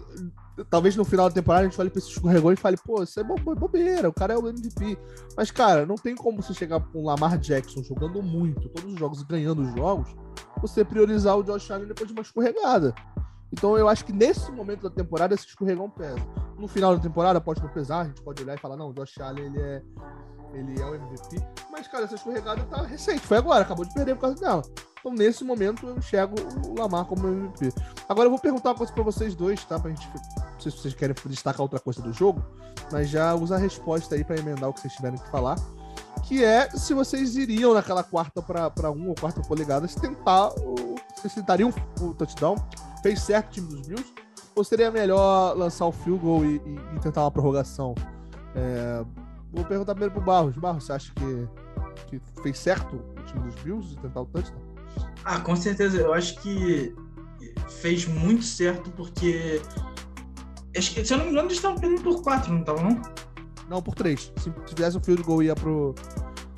[0.70, 3.20] talvez no final da temporada a gente olhe pra esse escorregão e fale, pô, isso
[3.20, 4.98] é bobeira, o cara é o MVP.
[5.36, 9.00] Mas, cara, não tem como você chegar com o Lamar Jackson jogando muito, todos os
[9.00, 10.16] jogos e ganhando os jogos,
[10.62, 12.96] você priorizar o Josh Allen depois de uma escorregada.
[13.52, 16.20] Então eu acho que nesse momento da temporada esse escorregão pesa.
[16.58, 18.94] No final da temporada pode não pesar, a gente pode olhar e falar, não, o
[18.94, 19.84] Josh Allen ele é,
[20.54, 21.46] ele é o MVP.
[21.70, 24.62] Mas, cara, essa escorregada tá recente, foi agora, acabou de perder por causa dela.
[25.04, 26.34] Então, nesse momento, eu enxergo
[26.66, 27.74] o Lamar como MVP.
[28.08, 29.78] Agora, eu vou perguntar uma coisa para vocês dois, tá?
[29.78, 30.08] Pra gente.
[30.08, 32.42] Não sei se vocês querem destacar outra coisa do jogo,
[32.90, 35.58] mas já usa a resposta aí para emendar o que vocês tiverem que falar.
[36.24, 40.54] Que é se vocês iriam naquela quarta para um ou quarta polegada se tentar.
[40.60, 42.56] O, vocês tentariam o touchdown?
[43.02, 44.14] Fez certo o time dos Bills?
[44.56, 47.94] Ou seria melhor lançar o field goal e, e, e tentar uma prorrogação?
[48.56, 49.04] É,
[49.52, 50.56] vou perguntar primeiro pro Barros.
[50.56, 51.50] Barros, você acha que,
[52.08, 54.73] que fez certo o time dos Bills de tentar o touchdown?
[55.26, 55.98] Ah, com certeza.
[55.98, 56.94] Eu acho que
[57.82, 59.62] fez muito certo, porque.
[60.76, 63.02] Acho que, se eu não me engano, eles estavam perdendo por 4, não estavam, não?
[63.70, 64.34] Não, por 3.
[64.38, 65.94] Se fizesse o field goal, ia pro.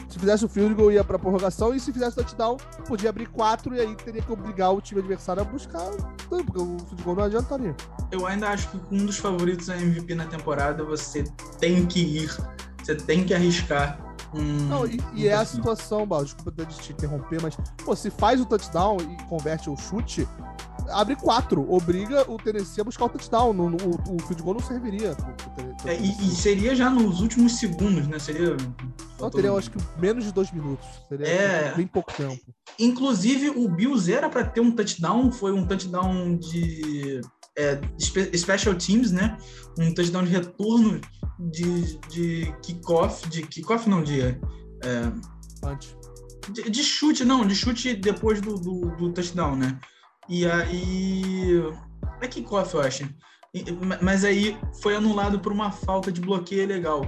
[0.07, 2.55] Se fizesse o field goal, ia pra prorrogação, e se fizesse touchdown,
[2.87, 5.89] podia abrir 4 e aí teria que obrigar o time adversário a buscar.
[6.29, 7.75] Porque o field goal não adiantaria.
[8.11, 11.25] Eu ainda acho que um dos favoritos a MVP na temporada, você
[11.59, 12.31] tem que ir,
[12.81, 14.04] você tem que arriscar
[14.35, 18.41] Hum, não, e, e é a situação, Bal, desculpa te interromper, mas pô, se faz
[18.41, 20.27] o touchdown e converte o chute,
[20.89, 23.53] abre quatro, obriga o Tennessee a buscar o touchdown.
[23.53, 25.15] No, no, o, o field goal não serviria.
[25.15, 28.19] Pro, é, e, e, seria já nos últimos segundos, né?
[28.19, 28.55] Seria.
[29.19, 30.85] Não, teria, eu acho que menos de dois minutos.
[31.07, 31.73] Seria é...
[31.75, 32.41] bem pouco tempo.
[32.79, 37.21] Inclusive, o Bills era para ter um touchdown, foi um touchdown de.
[37.57, 37.79] É,
[38.35, 39.37] special teams, né?
[39.79, 40.99] Um touchdown de retorno
[41.39, 44.21] de, de kickoff, de kickoff não, de.
[44.21, 44.39] É,
[46.51, 49.79] de, de, chute, não, de chute depois do, do, do touchdown, né?
[50.29, 51.63] E aí.
[52.21, 53.09] É kickoff, eu acho.
[54.01, 57.03] Mas aí foi anulado por uma falta de bloqueio legal.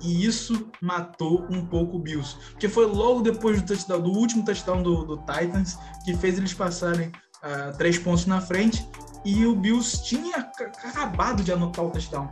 [0.00, 2.36] E isso matou um pouco o Bills.
[2.50, 6.54] Porque foi logo depois do, touchdown, do último touchdown do, do Titans que fez eles
[6.54, 8.86] passarem uh, três pontos na frente.
[9.24, 12.30] E o Bills tinha acabado de anotar o touchdown.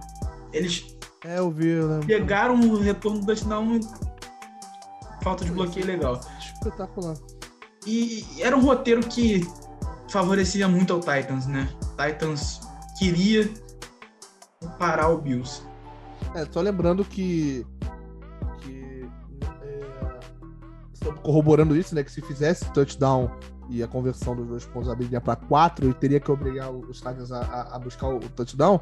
[0.54, 3.80] Eles é, eu vi, eu pegaram o retorno do touchdown
[5.22, 6.20] falta de bloqueio legal.
[6.38, 7.16] Espetacular.
[7.86, 9.40] E era um roteiro que
[10.10, 11.68] favorecia muito ao Titans, né?
[11.96, 12.60] Titans
[12.98, 13.50] queria
[14.78, 15.62] parar o Bills.
[16.34, 17.66] É, só lembrando que.
[18.60, 19.08] que
[19.62, 22.04] é, corroborando isso, né?
[22.04, 23.30] Que se fizesse touchdown
[23.70, 27.32] e a conversão dos dois pontos abriria para quatro e teria que obrigar os Titans
[27.32, 28.78] a, a, buscar o touchdown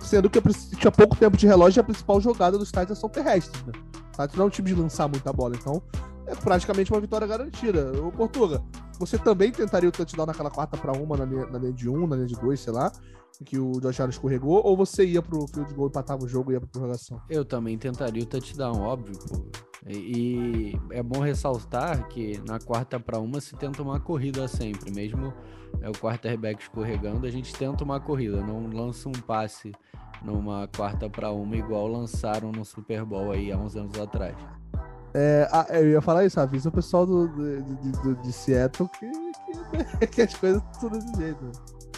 [0.00, 0.40] sendo que
[0.76, 3.72] tinha pouco tempo de relógio e a principal jogada dos Titans são terrestres, né?
[3.74, 5.82] O Titans não é um time de lançar muita bola, então
[6.26, 7.92] é praticamente uma vitória garantida.
[8.02, 8.62] Ô, Portuga,
[8.98, 12.06] você também tentaria o touchdown naquela quarta para uma, na linha, na linha de um,
[12.06, 12.90] na linha de dois, sei lá,
[13.44, 16.54] que o Josh Allen escorregou, ou você ia pro field goal, empatava o jogo e
[16.54, 17.20] ia pra prorrogação?
[17.28, 19.44] Eu também tentaria o touchdown, óbvio, pô.
[19.88, 25.32] E é bom ressaltar que na quarta para uma se tenta uma corrida sempre, mesmo
[25.80, 29.72] é o quarterback escorregando, a gente tenta uma corrida, não lança um passe
[30.22, 34.36] numa quarta para uma igual lançaram no Super Bowl aí há uns anos atrás.
[35.14, 40.06] É, eu ia falar isso, avisa o pessoal do, de, de, de Seattle que, que,
[40.12, 41.50] que, as coisas são desse jeito.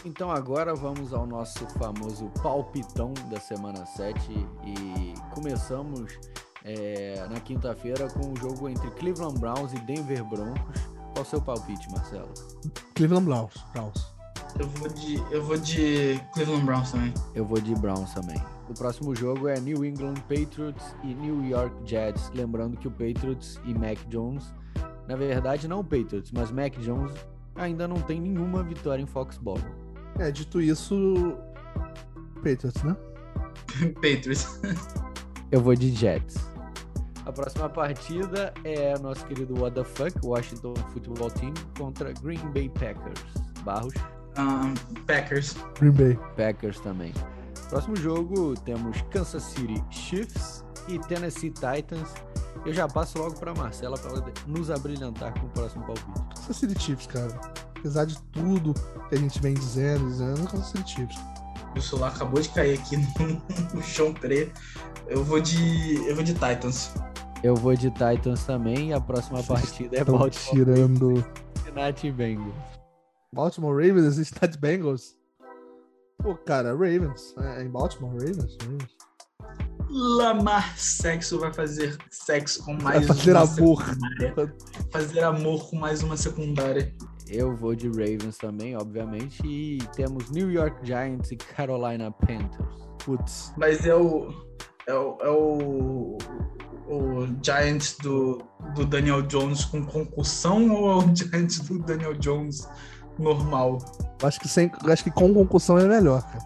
[0.05, 4.31] Então agora vamos ao nosso famoso palpitão da semana 7
[4.64, 6.16] e começamos
[6.64, 10.98] é, na quinta-feira com o jogo entre Cleveland Browns e Denver Broncos.
[11.19, 12.29] Qual o seu palpite, Marcelo?
[12.95, 13.53] Cleveland Browns.
[13.73, 14.14] Browns.
[14.57, 17.14] Eu vou de, eu vou de Cleveland Browns também.
[17.35, 18.41] Eu vou de Browns também.
[18.69, 22.31] O próximo jogo é New England Patriots e New York Jets.
[22.33, 24.55] Lembrando que o Patriots e Mac Jones
[25.09, 27.12] Na verdade, não o Patriots, mas Mac Jones
[27.57, 29.59] ainda não tem nenhuma vitória em Foxborough.
[30.21, 31.37] É, dito isso,
[32.37, 32.97] Patriots, né?
[33.97, 34.61] Patriots.
[35.51, 36.37] Eu vou de Jets.
[37.29, 42.70] A próxima partida é nosso querido What the Fuck, Washington Football Team contra Green Bay
[42.70, 43.20] Packers.
[43.64, 43.93] Barros.
[44.39, 44.72] Um,
[45.05, 45.55] Packers.
[45.79, 46.18] Green Bay.
[46.39, 47.12] Packers também.
[47.68, 52.14] Próximo jogo temos Kansas City Chiefs e Tennessee Titans.
[52.64, 56.35] Eu já passo logo para Marcela para nos abrilhantar com o próximo palpite.
[56.35, 57.39] Kansas City Chiefs, cara.
[57.79, 58.72] Apesar de tudo
[59.11, 61.18] que a gente vem dizendo, dizendo, Kansas City Chiefs.
[61.79, 63.07] Meu celular acabou de cair aqui no,
[63.72, 64.61] no chão preto.
[65.07, 66.05] Eu vou de.
[66.09, 66.93] Eu vou de Titans.
[67.45, 71.24] Eu vou de Titans também e a próxima partida é Baltimore tirando.
[71.57, 72.53] Cincinnati Bengals.
[73.33, 75.16] Baltimore Ravens e Cincinnati Bengals.
[76.20, 77.33] Pô, cara, Ravens.
[77.39, 78.57] É em Baltimore, Ravens.
[78.61, 78.97] Ravens.
[79.89, 83.85] Lamar Sexo vai fazer sexo com Vai mais fazer uma amor.
[83.85, 84.57] secundária.
[84.91, 86.93] Fazer amor com mais uma secundária.
[87.31, 89.41] Eu vou de Ravens também, obviamente.
[89.47, 92.89] E temos New York Giants e Carolina Panthers.
[93.05, 93.53] Putz.
[93.57, 94.29] Mas é o.
[94.87, 95.18] É o.
[95.20, 96.18] É o,
[96.89, 98.43] o Giants do,
[98.74, 102.66] do Daniel Jones com concussão ou é o Giants do Daniel Jones
[103.18, 103.79] normal?
[104.20, 106.45] Eu Acho que, sem, eu acho que com concussão é melhor, cara.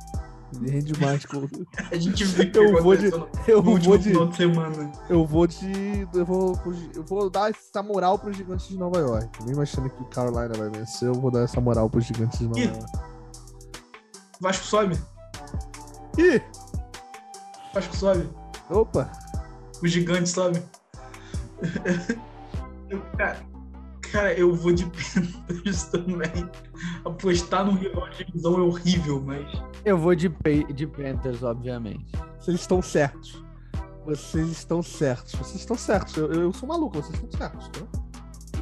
[0.61, 1.25] Rende mais.
[1.25, 1.49] Com...
[1.91, 3.11] A gente viu que Eu vou de-
[3.49, 4.11] Eu vou de.
[4.11, 4.93] final de semana.
[5.09, 6.07] Eu vou de.
[6.15, 6.59] Eu vou,
[6.95, 9.43] eu vou dar essa moral pros gigantes de Nova York.
[9.45, 12.59] Mesmo achando que Carolina vai vencer, eu vou dar essa moral pros gigantes de Nova
[12.61, 12.65] Ih.
[12.65, 12.85] York.
[14.41, 14.99] Vasco sobe.
[16.19, 16.43] Ih!
[17.75, 18.29] Vasco sobe.
[18.69, 19.11] Opa!
[19.83, 20.63] O gigante sobe.
[23.17, 23.39] Cara,
[24.13, 24.85] cara, eu vou de
[25.49, 26.49] Panthers também.
[27.05, 29.47] Apostar no rival de divisão é horrível, mas.
[29.85, 30.29] Eu vou de,
[30.75, 32.13] de Panthers, obviamente.
[32.39, 33.43] Vocês estão certos.
[34.05, 35.35] Vocês estão certos.
[35.35, 36.17] Vocês estão certos.
[36.17, 37.69] Eu, eu sou maluco, vocês estão certos.
[37.69, 38.03] Tá?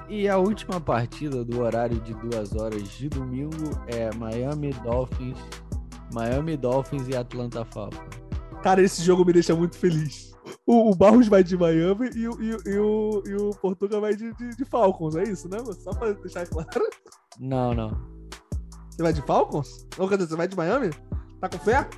[0.08, 5.38] E a última partida do horário de duas horas de domingo é Miami Dolphins,
[6.12, 8.20] Miami Dolphins e Atlanta Falcons.
[8.62, 10.34] Cara, esse jogo me deixa muito feliz.
[10.70, 14.00] O, o Barros vai de Miami e, o- e, o- e o, e o Portugal
[14.00, 15.58] vai de, de, de Falcons, é isso, né?
[15.80, 16.68] Só pra deixar claro.
[17.40, 17.90] Não, não.
[18.88, 19.86] Você vai de Falcons?
[19.98, 20.90] Ou quer dizer, você vai de Miami?
[21.40, 21.88] Tá com fé?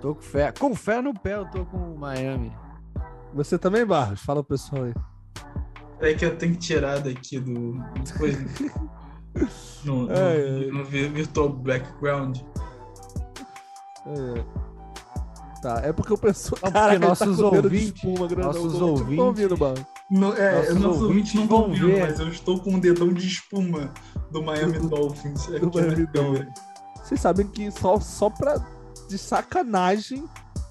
[0.00, 0.52] Tô com fé.
[0.52, 2.52] Com fé no pé, eu tô com o Miami.
[3.32, 4.20] Você também, Barros?
[4.20, 4.94] Fala pro pessoal aí.
[6.00, 7.78] É que eu tenho que tirar daqui do.
[8.04, 8.36] Depois.
[9.84, 10.70] No, no, É, é.
[10.70, 12.38] no vi- virtual background.
[14.06, 14.63] É.
[15.64, 16.60] Tá, é porque o pessoal.
[16.62, 18.52] Não, porque tá nossos de ouvintes- espuma, grandão.
[18.52, 19.80] nossos tô ouvintes- ouvindo, Barros.
[20.10, 22.06] No, é, Nossos nossos ouvintes não vão ouvintes ver, vão ver.
[22.10, 23.90] mas eu estou com um dedão de espuma
[24.30, 25.46] do Miami Do- Dolphins.
[25.46, 26.52] do aqui Miami câmera.
[27.02, 28.56] Vocês sabem que só, só pra.
[29.08, 30.24] De sacanagem,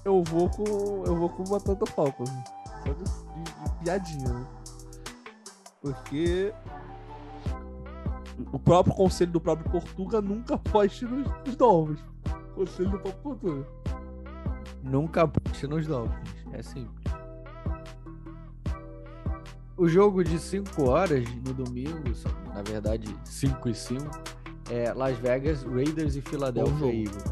[0.04, 1.02] eu vou com.
[1.06, 2.30] Eu vou com o Atlanta Falcons.
[2.30, 2.44] né?
[2.86, 4.46] Só de, de- de piadinha, né?
[5.82, 6.52] Porque.
[8.52, 12.00] O próprio conselho do próprio Portuga nunca aposte nos, nos Dolphins.
[12.54, 13.66] Conselho do próprio Portuga.
[14.84, 16.34] Nunca aposte nos Dolphins.
[16.52, 17.14] É simples.
[19.76, 24.04] O jogo de 5 horas no domingo, são, na verdade 5 e 5,
[24.70, 26.86] é Las Vegas, Raiders e Philadelphia.
[26.86, 27.24] Eagles.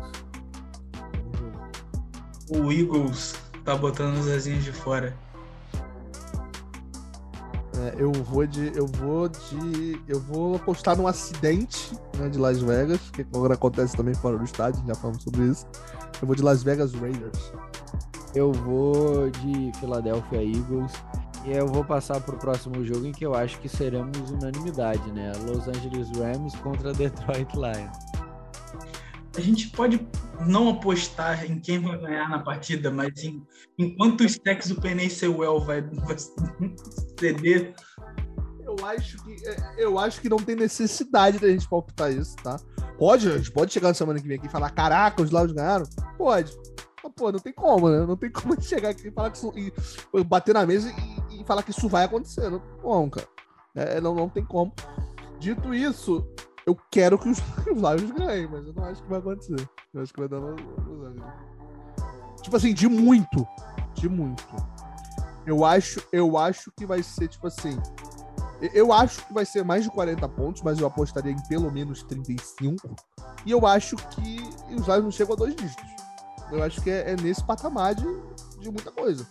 [2.50, 3.34] O Eagles
[3.64, 5.16] tá botando as asinhas de fora.
[7.78, 8.72] É, eu vou de.
[8.76, 10.00] Eu vou de.
[10.06, 14.44] Eu vou apostar num acidente né, de Las Vegas, que agora acontece também fora do
[14.44, 15.66] estádio, já falamos sobre isso.
[16.20, 17.52] Eu vou de Las Vegas Raiders.
[18.34, 20.92] Eu vou de Philadelphia Eagles
[21.44, 25.32] e eu vou passar pro próximo jogo em que eu acho que seremos unanimidade, né?
[25.46, 28.12] Los Angeles Rams contra Detroit Lions.
[29.36, 30.06] A gente pode
[30.46, 33.42] não apostar em quem vai ganhar na partida, mas em,
[33.78, 36.16] em quantos sacks o Penny Sewell vai, vai
[37.22, 37.74] ceder.
[38.64, 42.56] Eu acho que é, eu acho que não tem necessidade da gente palpitar isso, tá?
[42.98, 45.52] Pode, a gente pode chegar na semana que vem aqui e falar, caraca, os Lions
[45.52, 45.84] ganharam?
[46.16, 46.56] Pode.
[47.02, 48.06] Mas, pô, não tem como, né?
[48.06, 49.52] Não tem como chegar aqui e falar que isso,
[50.14, 50.90] e, bater na mesa
[51.30, 52.48] e, e falar que isso vai acontecer.
[52.48, 53.28] Não tem como, cara.
[53.74, 54.72] É, não, não tem como.
[55.38, 56.24] Dito isso,
[56.66, 59.68] eu quero que os, os Lions ganhem, mas eu não acho que vai acontecer.
[59.92, 61.32] Eu acho que vai dar Los Los Angeles.
[62.42, 63.46] Tipo assim, de muito.
[63.94, 64.44] De muito.
[65.46, 67.78] Eu acho, eu acho que vai ser, tipo assim.
[68.72, 72.02] Eu acho que vai ser mais de 40 pontos, mas eu apostaria em pelo menos
[72.04, 72.94] 35.
[73.44, 74.40] E eu acho que
[74.72, 75.84] os Lions não chegam a dois dígitos.
[76.52, 78.04] Eu acho que é, é nesse patamar de,
[78.60, 79.26] de muita coisa.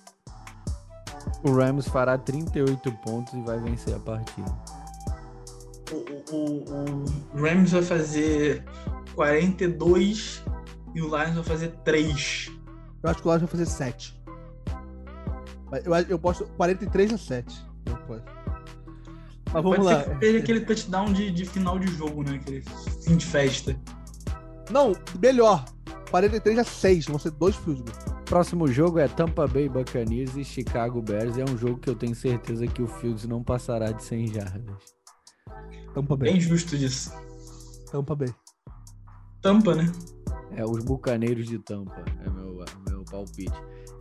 [1.43, 4.51] O Rams fará 38 pontos e vai vencer a partida.
[5.91, 5.95] O,
[6.35, 8.65] o, o- o Rams vai fazer
[9.15, 10.43] 42
[10.93, 12.51] e o Lions vai fazer 3.
[13.03, 14.20] Eu acho que o Lions vai fazer 7.
[15.85, 17.65] Eu, eu posto 43 a 7.
[17.85, 18.25] Eu posto.
[19.53, 20.03] Mas vamos Pode lá.
[20.03, 22.35] ser que seja aquele touchdown de, de final de jogo, né?
[22.35, 22.63] Aquele
[23.03, 23.79] fim de festa.
[24.69, 25.65] Não, melhor.
[26.09, 27.81] 43 a 6, vão ser dois goals.
[28.25, 31.37] Próximo jogo é Tampa Bay Buccaneers e Chicago Bears.
[31.37, 34.75] É um jogo que eu tenho certeza que o Fields não passará de 100 jardas.
[35.93, 36.31] Tampa Bay.
[36.31, 37.11] Bem justo disso.
[37.91, 38.33] Tampa Bay.
[39.41, 39.91] Tampa, né?
[40.55, 43.51] É os Bucaneiros de Tampa, é meu, meu palpite.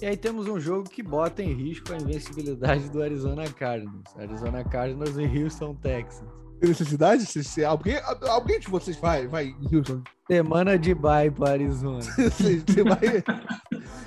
[0.02, 4.04] E aí temos um jogo que bota em risco a invencibilidade do Arizona Cardinals.
[4.16, 6.28] Arizona Cardinals e Houston Texans.
[6.58, 7.24] Tem necessidade?
[7.26, 7.98] Se, se alguém,
[8.28, 10.02] alguém de vocês vai, vai Houston.
[10.30, 12.00] Semana de bye para Arizona.
[12.16, 13.22] Você- você vai-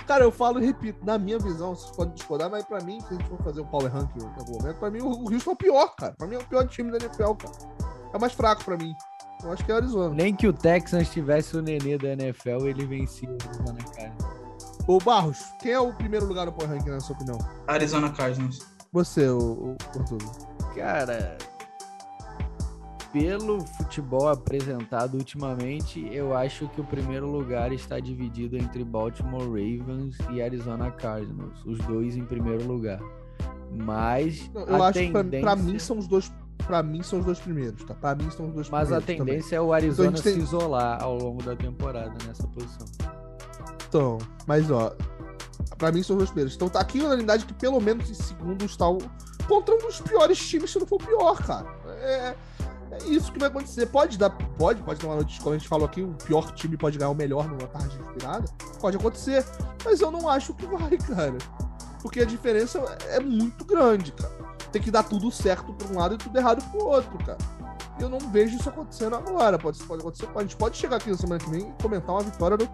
[0.06, 3.14] Cara, eu falo e repito, na minha visão, vocês podem discordar, mas pra mim, se
[3.14, 5.50] a gente for fazer o power ranking em algum momento, pra mim o o Houston
[5.50, 6.12] é o pior, cara.
[6.18, 7.54] Pra mim é o pior time da NFL, cara.
[8.12, 8.92] É o mais fraco pra mim.
[9.42, 10.14] Eu acho que é o Arizona.
[10.14, 14.43] Nem que o Texans tivesse o nenê da NFL, ele vencia o Arizona Cardinals.
[14.86, 17.38] Ô, Barros, quem é o primeiro lugar no power ranking, na sua opinião?
[17.66, 18.58] Arizona Cardinals.
[18.92, 20.34] Você, o, o Portugal.
[20.74, 21.38] Cara,
[23.12, 30.16] pelo futebol apresentado ultimamente, eu acho que o primeiro lugar está dividido entre Baltimore Ravens
[30.30, 33.00] e Arizona Cardinals, os dois em primeiro lugar.
[33.70, 36.30] Mas Eu a acho que pra, tendência, pra mim são os dois.
[36.66, 37.94] Pra mim são os dois primeiros, tá?
[37.94, 39.06] Pra mim são os dois mas a primeiros.
[39.18, 39.34] também.
[39.34, 42.46] tendência é o Arizona Então a gente se tem- isolar ao longo da temporada nessa
[42.48, 42.86] posição.
[43.94, 44.92] Então, mas ó,
[45.78, 46.56] pra mim são os primeiros.
[46.56, 48.98] Então tá aqui a unanimidade que pelo menos em segundo está o,
[49.46, 51.72] contra um dos piores times, se não for o pior, cara.
[52.00, 52.34] É,
[52.90, 53.86] é isso que vai acontecer.
[53.86, 56.76] Pode dar, pode, pode ter uma noite, como a gente falou aqui, o pior time
[56.76, 58.48] pode ganhar o melhor numa tarde inspirada.
[58.80, 59.44] Pode acontecer,
[59.84, 61.38] mas eu não acho que vai, cara.
[62.02, 62.80] Porque a diferença
[63.10, 64.34] é muito grande, cara.
[64.72, 67.38] Tem que dar tudo certo pra um lado e tudo errado pro outro, cara.
[67.98, 69.58] E eu não vejo isso acontecendo agora.
[69.58, 72.22] Pode, pode acontecer, a gente pode chegar aqui na semana que vem e comentar uma
[72.22, 72.66] vitória do,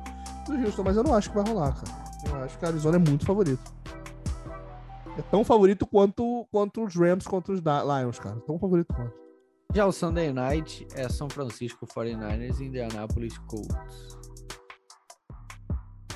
[0.46, 2.10] do Houston, mas eu não acho que vai rolar, cara.
[2.26, 3.72] Eu acho que a Arizona é muito favorito.
[5.18, 8.36] É tão favorito quanto, quanto os Rams contra os Lions, cara.
[8.46, 9.14] Tão favorito quanto.
[9.72, 14.18] Já o Sunday Night é São Francisco 49ers e Indianapolis Colts.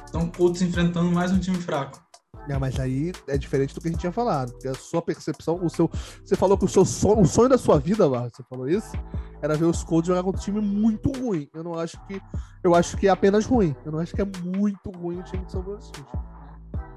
[0.08, 2.03] Então, Colts enfrentando mais um time fraco.
[2.48, 4.52] É, mas aí é diferente do que a gente tinha falado.
[4.52, 5.90] Porque a sua percepção, o seu.
[6.24, 8.92] Você falou que o seu sonho, o sonho da sua vida, Barra, você falou isso,
[9.40, 11.48] era ver os Colts jogar contra um time muito ruim.
[11.54, 12.20] Eu não acho que.
[12.62, 13.74] Eu acho que é apenas ruim.
[13.84, 16.24] Eu não acho que é muito ruim o time de São Francisco.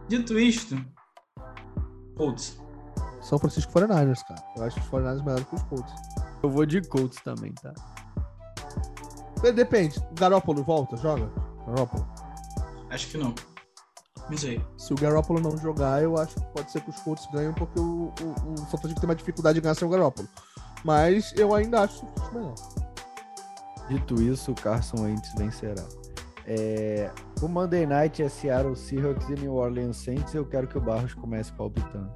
[0.08, 0.78] Dito isto,
[2.16, 2.60] Colts.
[3.22, 4.42] São Francisco 49ers, cara.
[4.56, 5.94] Eu acho os 49ers melhores que os Colts.
[6.42, 7.74] Eu vou de Colts também, tá?
[9.54, 10.00] Depende.
[10.00, 11.30] O Garoppolo volta, joga?
[11.66, 12.08] Garoppolo.
[12.90, 13.36] Acho que não.
[14.36, 14.62] Sei.
[14.78, 17.80] Se o Garoppolo não jogar, eu acho que pode ser que os Colts ganhem, porque
[17.80, 20.28] o, o, o São Francisco tem uma dificuldade de ganhar sem o Garoppolo.
[20.84, 22.56] Mas eu ainda acho o Francisco melhor.
[23.90, 25.84] Dito isso, o Carson Wentz vencerá.
[26.46, 27.12] É,
[27.42, 30.34] o Monday Night é Seattle Seahawks e New Orleans Saints.
[30.34, 32.10] Eu quero que o Barros comece palpitando.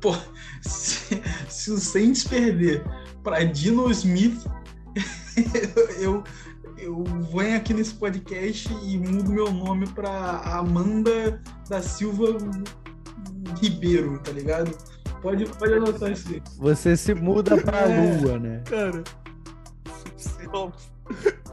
[0.00, 0.14] Pô,
[0.62, 2.84] se, se o Saints perder
[3.22, 4.46] pra Dino Smith,
[6.00, 6.24] eu, eu
[7.32, 12.36] venho aqui nesse podcast e mudo meu nome pra Amanda da Silva
[13.60, 14.70] Ribeiro, tá ligado?
[15.22, 16.42] Pode, pode anotar isso aí.
[16.58, 18.20] Você se muda pra É.
[18.20, 18.62] lua, né?
[18.68, 19.02] Cara.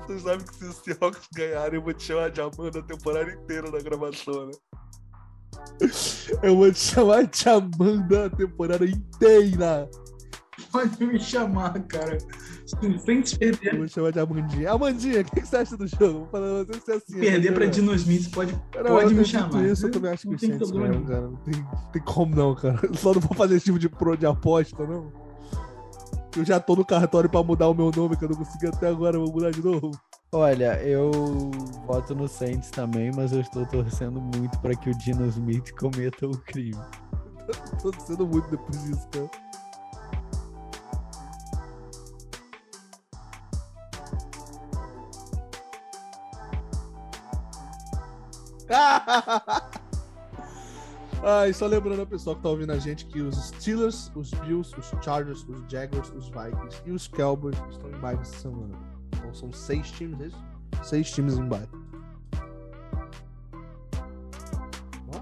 [0.07, 3.31] Você sabe que se os Seahawks ganharem, eu vou te chamar de Amanda a temporada
[3.31, 4.51] inteira na gravação, né?
[6.41, 9.89] Eu vou te chamar de Amanda a temporada inteira.
[10.73, 12.17] Pode me chamar, cara.
[12.65, 14.71] Se o Saints Eu perder, vou te chamar de Amandinha.
[14.71, 16.19] Amandinha, o que que você acha do jogo?
[16.19, 17.19] Vou falar pra você se é assim.
[17.19, 17.85] perder pra Amandinha.
[17.85, 19.63] Dino Smith, pode, Cara, pode me chamar.
[19.65, 21.21] Isso, eu também acho que tem problema ganham, cara.
[21.21, 22.79] Não tem, não tem como não, cara.
[22.97, 25.13] Só não vou fazer esse tipo de pro de aposta, não.
[26.35, 28.87] Eu já tô no cartório pra mudar o meu nome, que eu não consegui até
[28.87, 29.91] agora, vou mudar de novo.
[30.31, 31.11] Olha, eu
[31.85, 36.25] voto no Saints também, mas eu estou torcendo muito para que o Dino Smith cometa
[36.25, 36.75] o crime.
[37.79, 39.29] Tô sendo muito depois disso, cara.
[51.25, 54.75] Ai, só lembrando ao pessoal que tá ouvindo a gente que os Steelers, os Bills,
[54.77, 58.77] os Chargers, os Jaguars, os Vikings e os Cowboys estão em bye essa semana.
[59.15, 60.43] Então são seis times, é isso?
[60.83, 61.69] Seis times em bye.
[65.07, 65.21] Ó,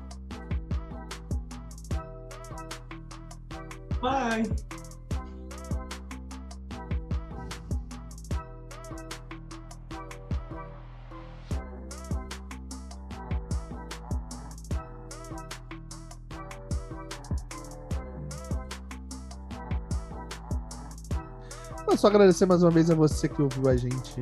[22.02, 24.20] só agradecer mais uma vez a você que ouviu a gente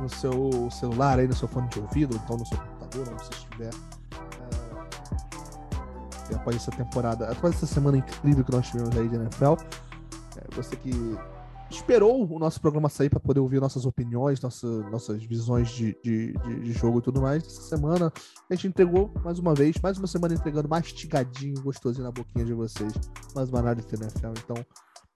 [0.00, 3.24] no seu celular, aí no seu fone de ouvido, ou então no seu computador, onde
[3.24, 3.70] você estiver.
[6.30, 9.54] É, após essa temporada, após essa semana incrível que nós tivemos aí de NFL.
[10.36, 10.92] É, você que
[11.68, 16.34] esperou o nosso programa sair para poder ouvir nossas opiniões, nossa, nossas visões de, de,
[16.34, 17.44] de, de, jogo e tudo mais.
[17.44, 18.12] Essa semana
[18.48, 22.54] a gente entregou mais uma vez, mais uma semana entregando mastigadinho, gostosinho na boquinha de
[22.54, 22.92] vocês,
[23.34, 24.34] mais uma análise do NFL.
[24.44, 24.64] Então,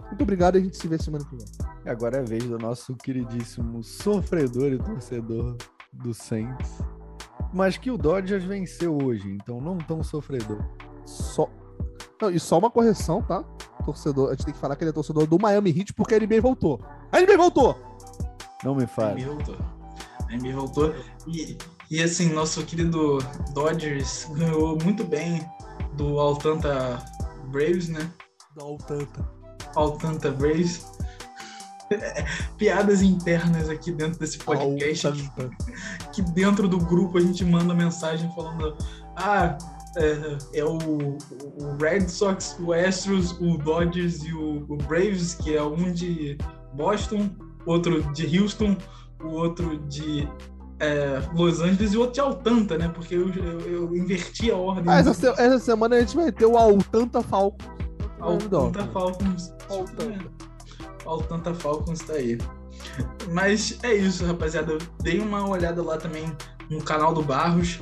[0.03, 1.47] muito obrigado e a gente se vê semana que vem.
[1.85, 5.57] Agora é a vez do nosso queridíssimo sofredor e torcedor
[5.93, 6.79] do Saints.
[7.53, 10.65] Mas que o Dodgers venceu hoje, então não tão sofredor.
[11.05, 11.49] Só.
[12.21, 13.45] Não, e só uma correção, tá?
[13.85, 14.29] torcedor.
[14.29, 16.41] A gente tem que falar que ele é torcedor do Miami Heat porque a NBA
[16.41, 16.81] voltou.
[17.13, 17.77] A NBA voltou!
[18.65, 19.23] Não me fale.
[19.23, 19.57] A NBA voltou.
[20.29, 20.95] A NBA voltou.
[21.27, 21.57] E,
[21.91, 23.19] e assim, nosso querido
[23.55, 25.47] Dodgers ganhou muito bem
[25.95, 26.99] do Altanta
[27.51, 28.11] Braves, né?
[28.55, 29.36] Do Altanta.
[29.75, 30.87] Altanta Braves.
[32.59, 35.09] Piadas internas aqui dentro desse podcast.
[36.13, 38.77] Que dentro do grupo a gente manda mensagem falando:
[39.17, 39.57] Ah,
[39.97, 45.57] é, é o, o, Red Sox, o Astros, o Dodgers e o, o, Braves, que
[45.57, 46.37] é um de
[46.75, 47.31] Boston,
[47.65, 48.77] outro de Houston,
[49.23, 50.29] o outro de
[50.81, 52.89] é, Los Angeles e o outro de Altanta, né?
[52.89, 54.85] Porque eu, eu, eu inverti a ordem.
[54.87, 57.67] Ah, essa, se, essa, semana a gente vai ter o Altanta Falcons.
[58.21, 59.55] Altanta Falcons.
[59.69, 60.33] Altanta.
[61.05, 62.39] Altanta Falcons tá aí.
[63.31, 64.79] Mas é isso, rapaziada.
[65.03, 66.25] Dei uma olhada lá também
[66.71, 67.81] no canal do Barros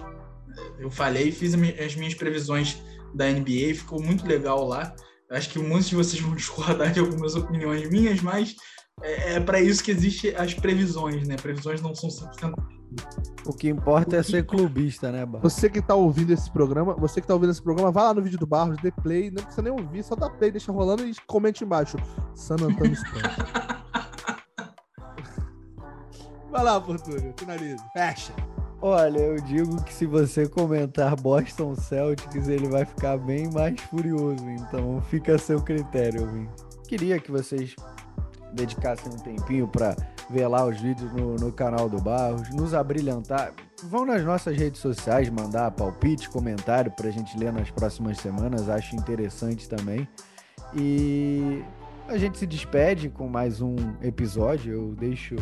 [0.78, 2.82] eu falei, fiz as minhas previsões
[3.14, 4.94] da NBA, ficou muito legal lá.
[5.30, 8.54] Acho que muitos de vocês vão discordar de algumas opiniões minhas, mas
[9.02, 11.36] é, é para isso que existem as previsões, né?
[11.36, 12.52] Previsões não são 100%.
[13.46, 15.52] O que importa o é ser clubista, né, Barros?
[15.52, 18.22] Você que tá ouvindo esse programa, você que tá ouvindo esse programa, vai lá no
[18.22, 21.14] vídeo do Barros, dê play, não precisa nem ouvir, só dá play, deixa rolando e
[21.26, 21.98] comente embaixo.
[22.34, 23.22] San Antônio Spurs.
[26.50, 27.84] vai lá, Fortuna, finaliza.
[27.92, 28.32] Fecha.
[28.86, 34.44] Olha, eu digo que se você comentar Boston Celtics, ele vai ficar bem mais furioso.
[34.50, 36.48] Então fica a seu critério, Vim.
[36.86, 37.74] Queria que vocês
[38.54, 39.96] dedicassem um tempinho para
[40.30, 43.52] ver lá os vídeos no, no, canal do Barros, nos abrilhantar.
[43.82, 48.68] Vão nas nossas redes sociais mandar palpite, comentário para a gente ler nas próximas semanas.
[48.68, 50.08] Acho interessante também.
[50.74, 51.62] E
[52.08, 54.72] a gente se despede com mais um episódio.
[54.72, 55.36] Eu deixo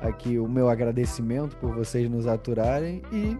[0.00, 3.36] aqui o meu agradecimento por vocês nos aturarem e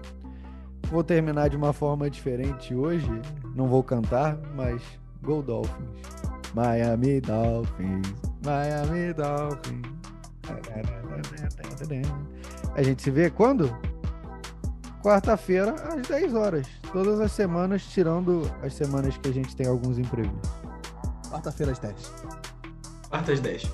[0.88, 3.10] vou terminar de uma forma diferente hoje.
[3.54, 4.82] Não vou cantar, mas
[5.22, 6.39] Go Dolphins.
[6.54, 10.00] Miami Dolphins, Miami Dolphins.
[12.74, 13.74] A gente se vê quando?
[15.02, 16.66] Quarta-feira, às 10 horas.
[16.92, 20.40] Todas as semanas, tirando as semanas que a gente tem alguns empregos.
[21.30, 22.12] Quarta-feira às 10.
[23.08, 23.70] Quarta às 10.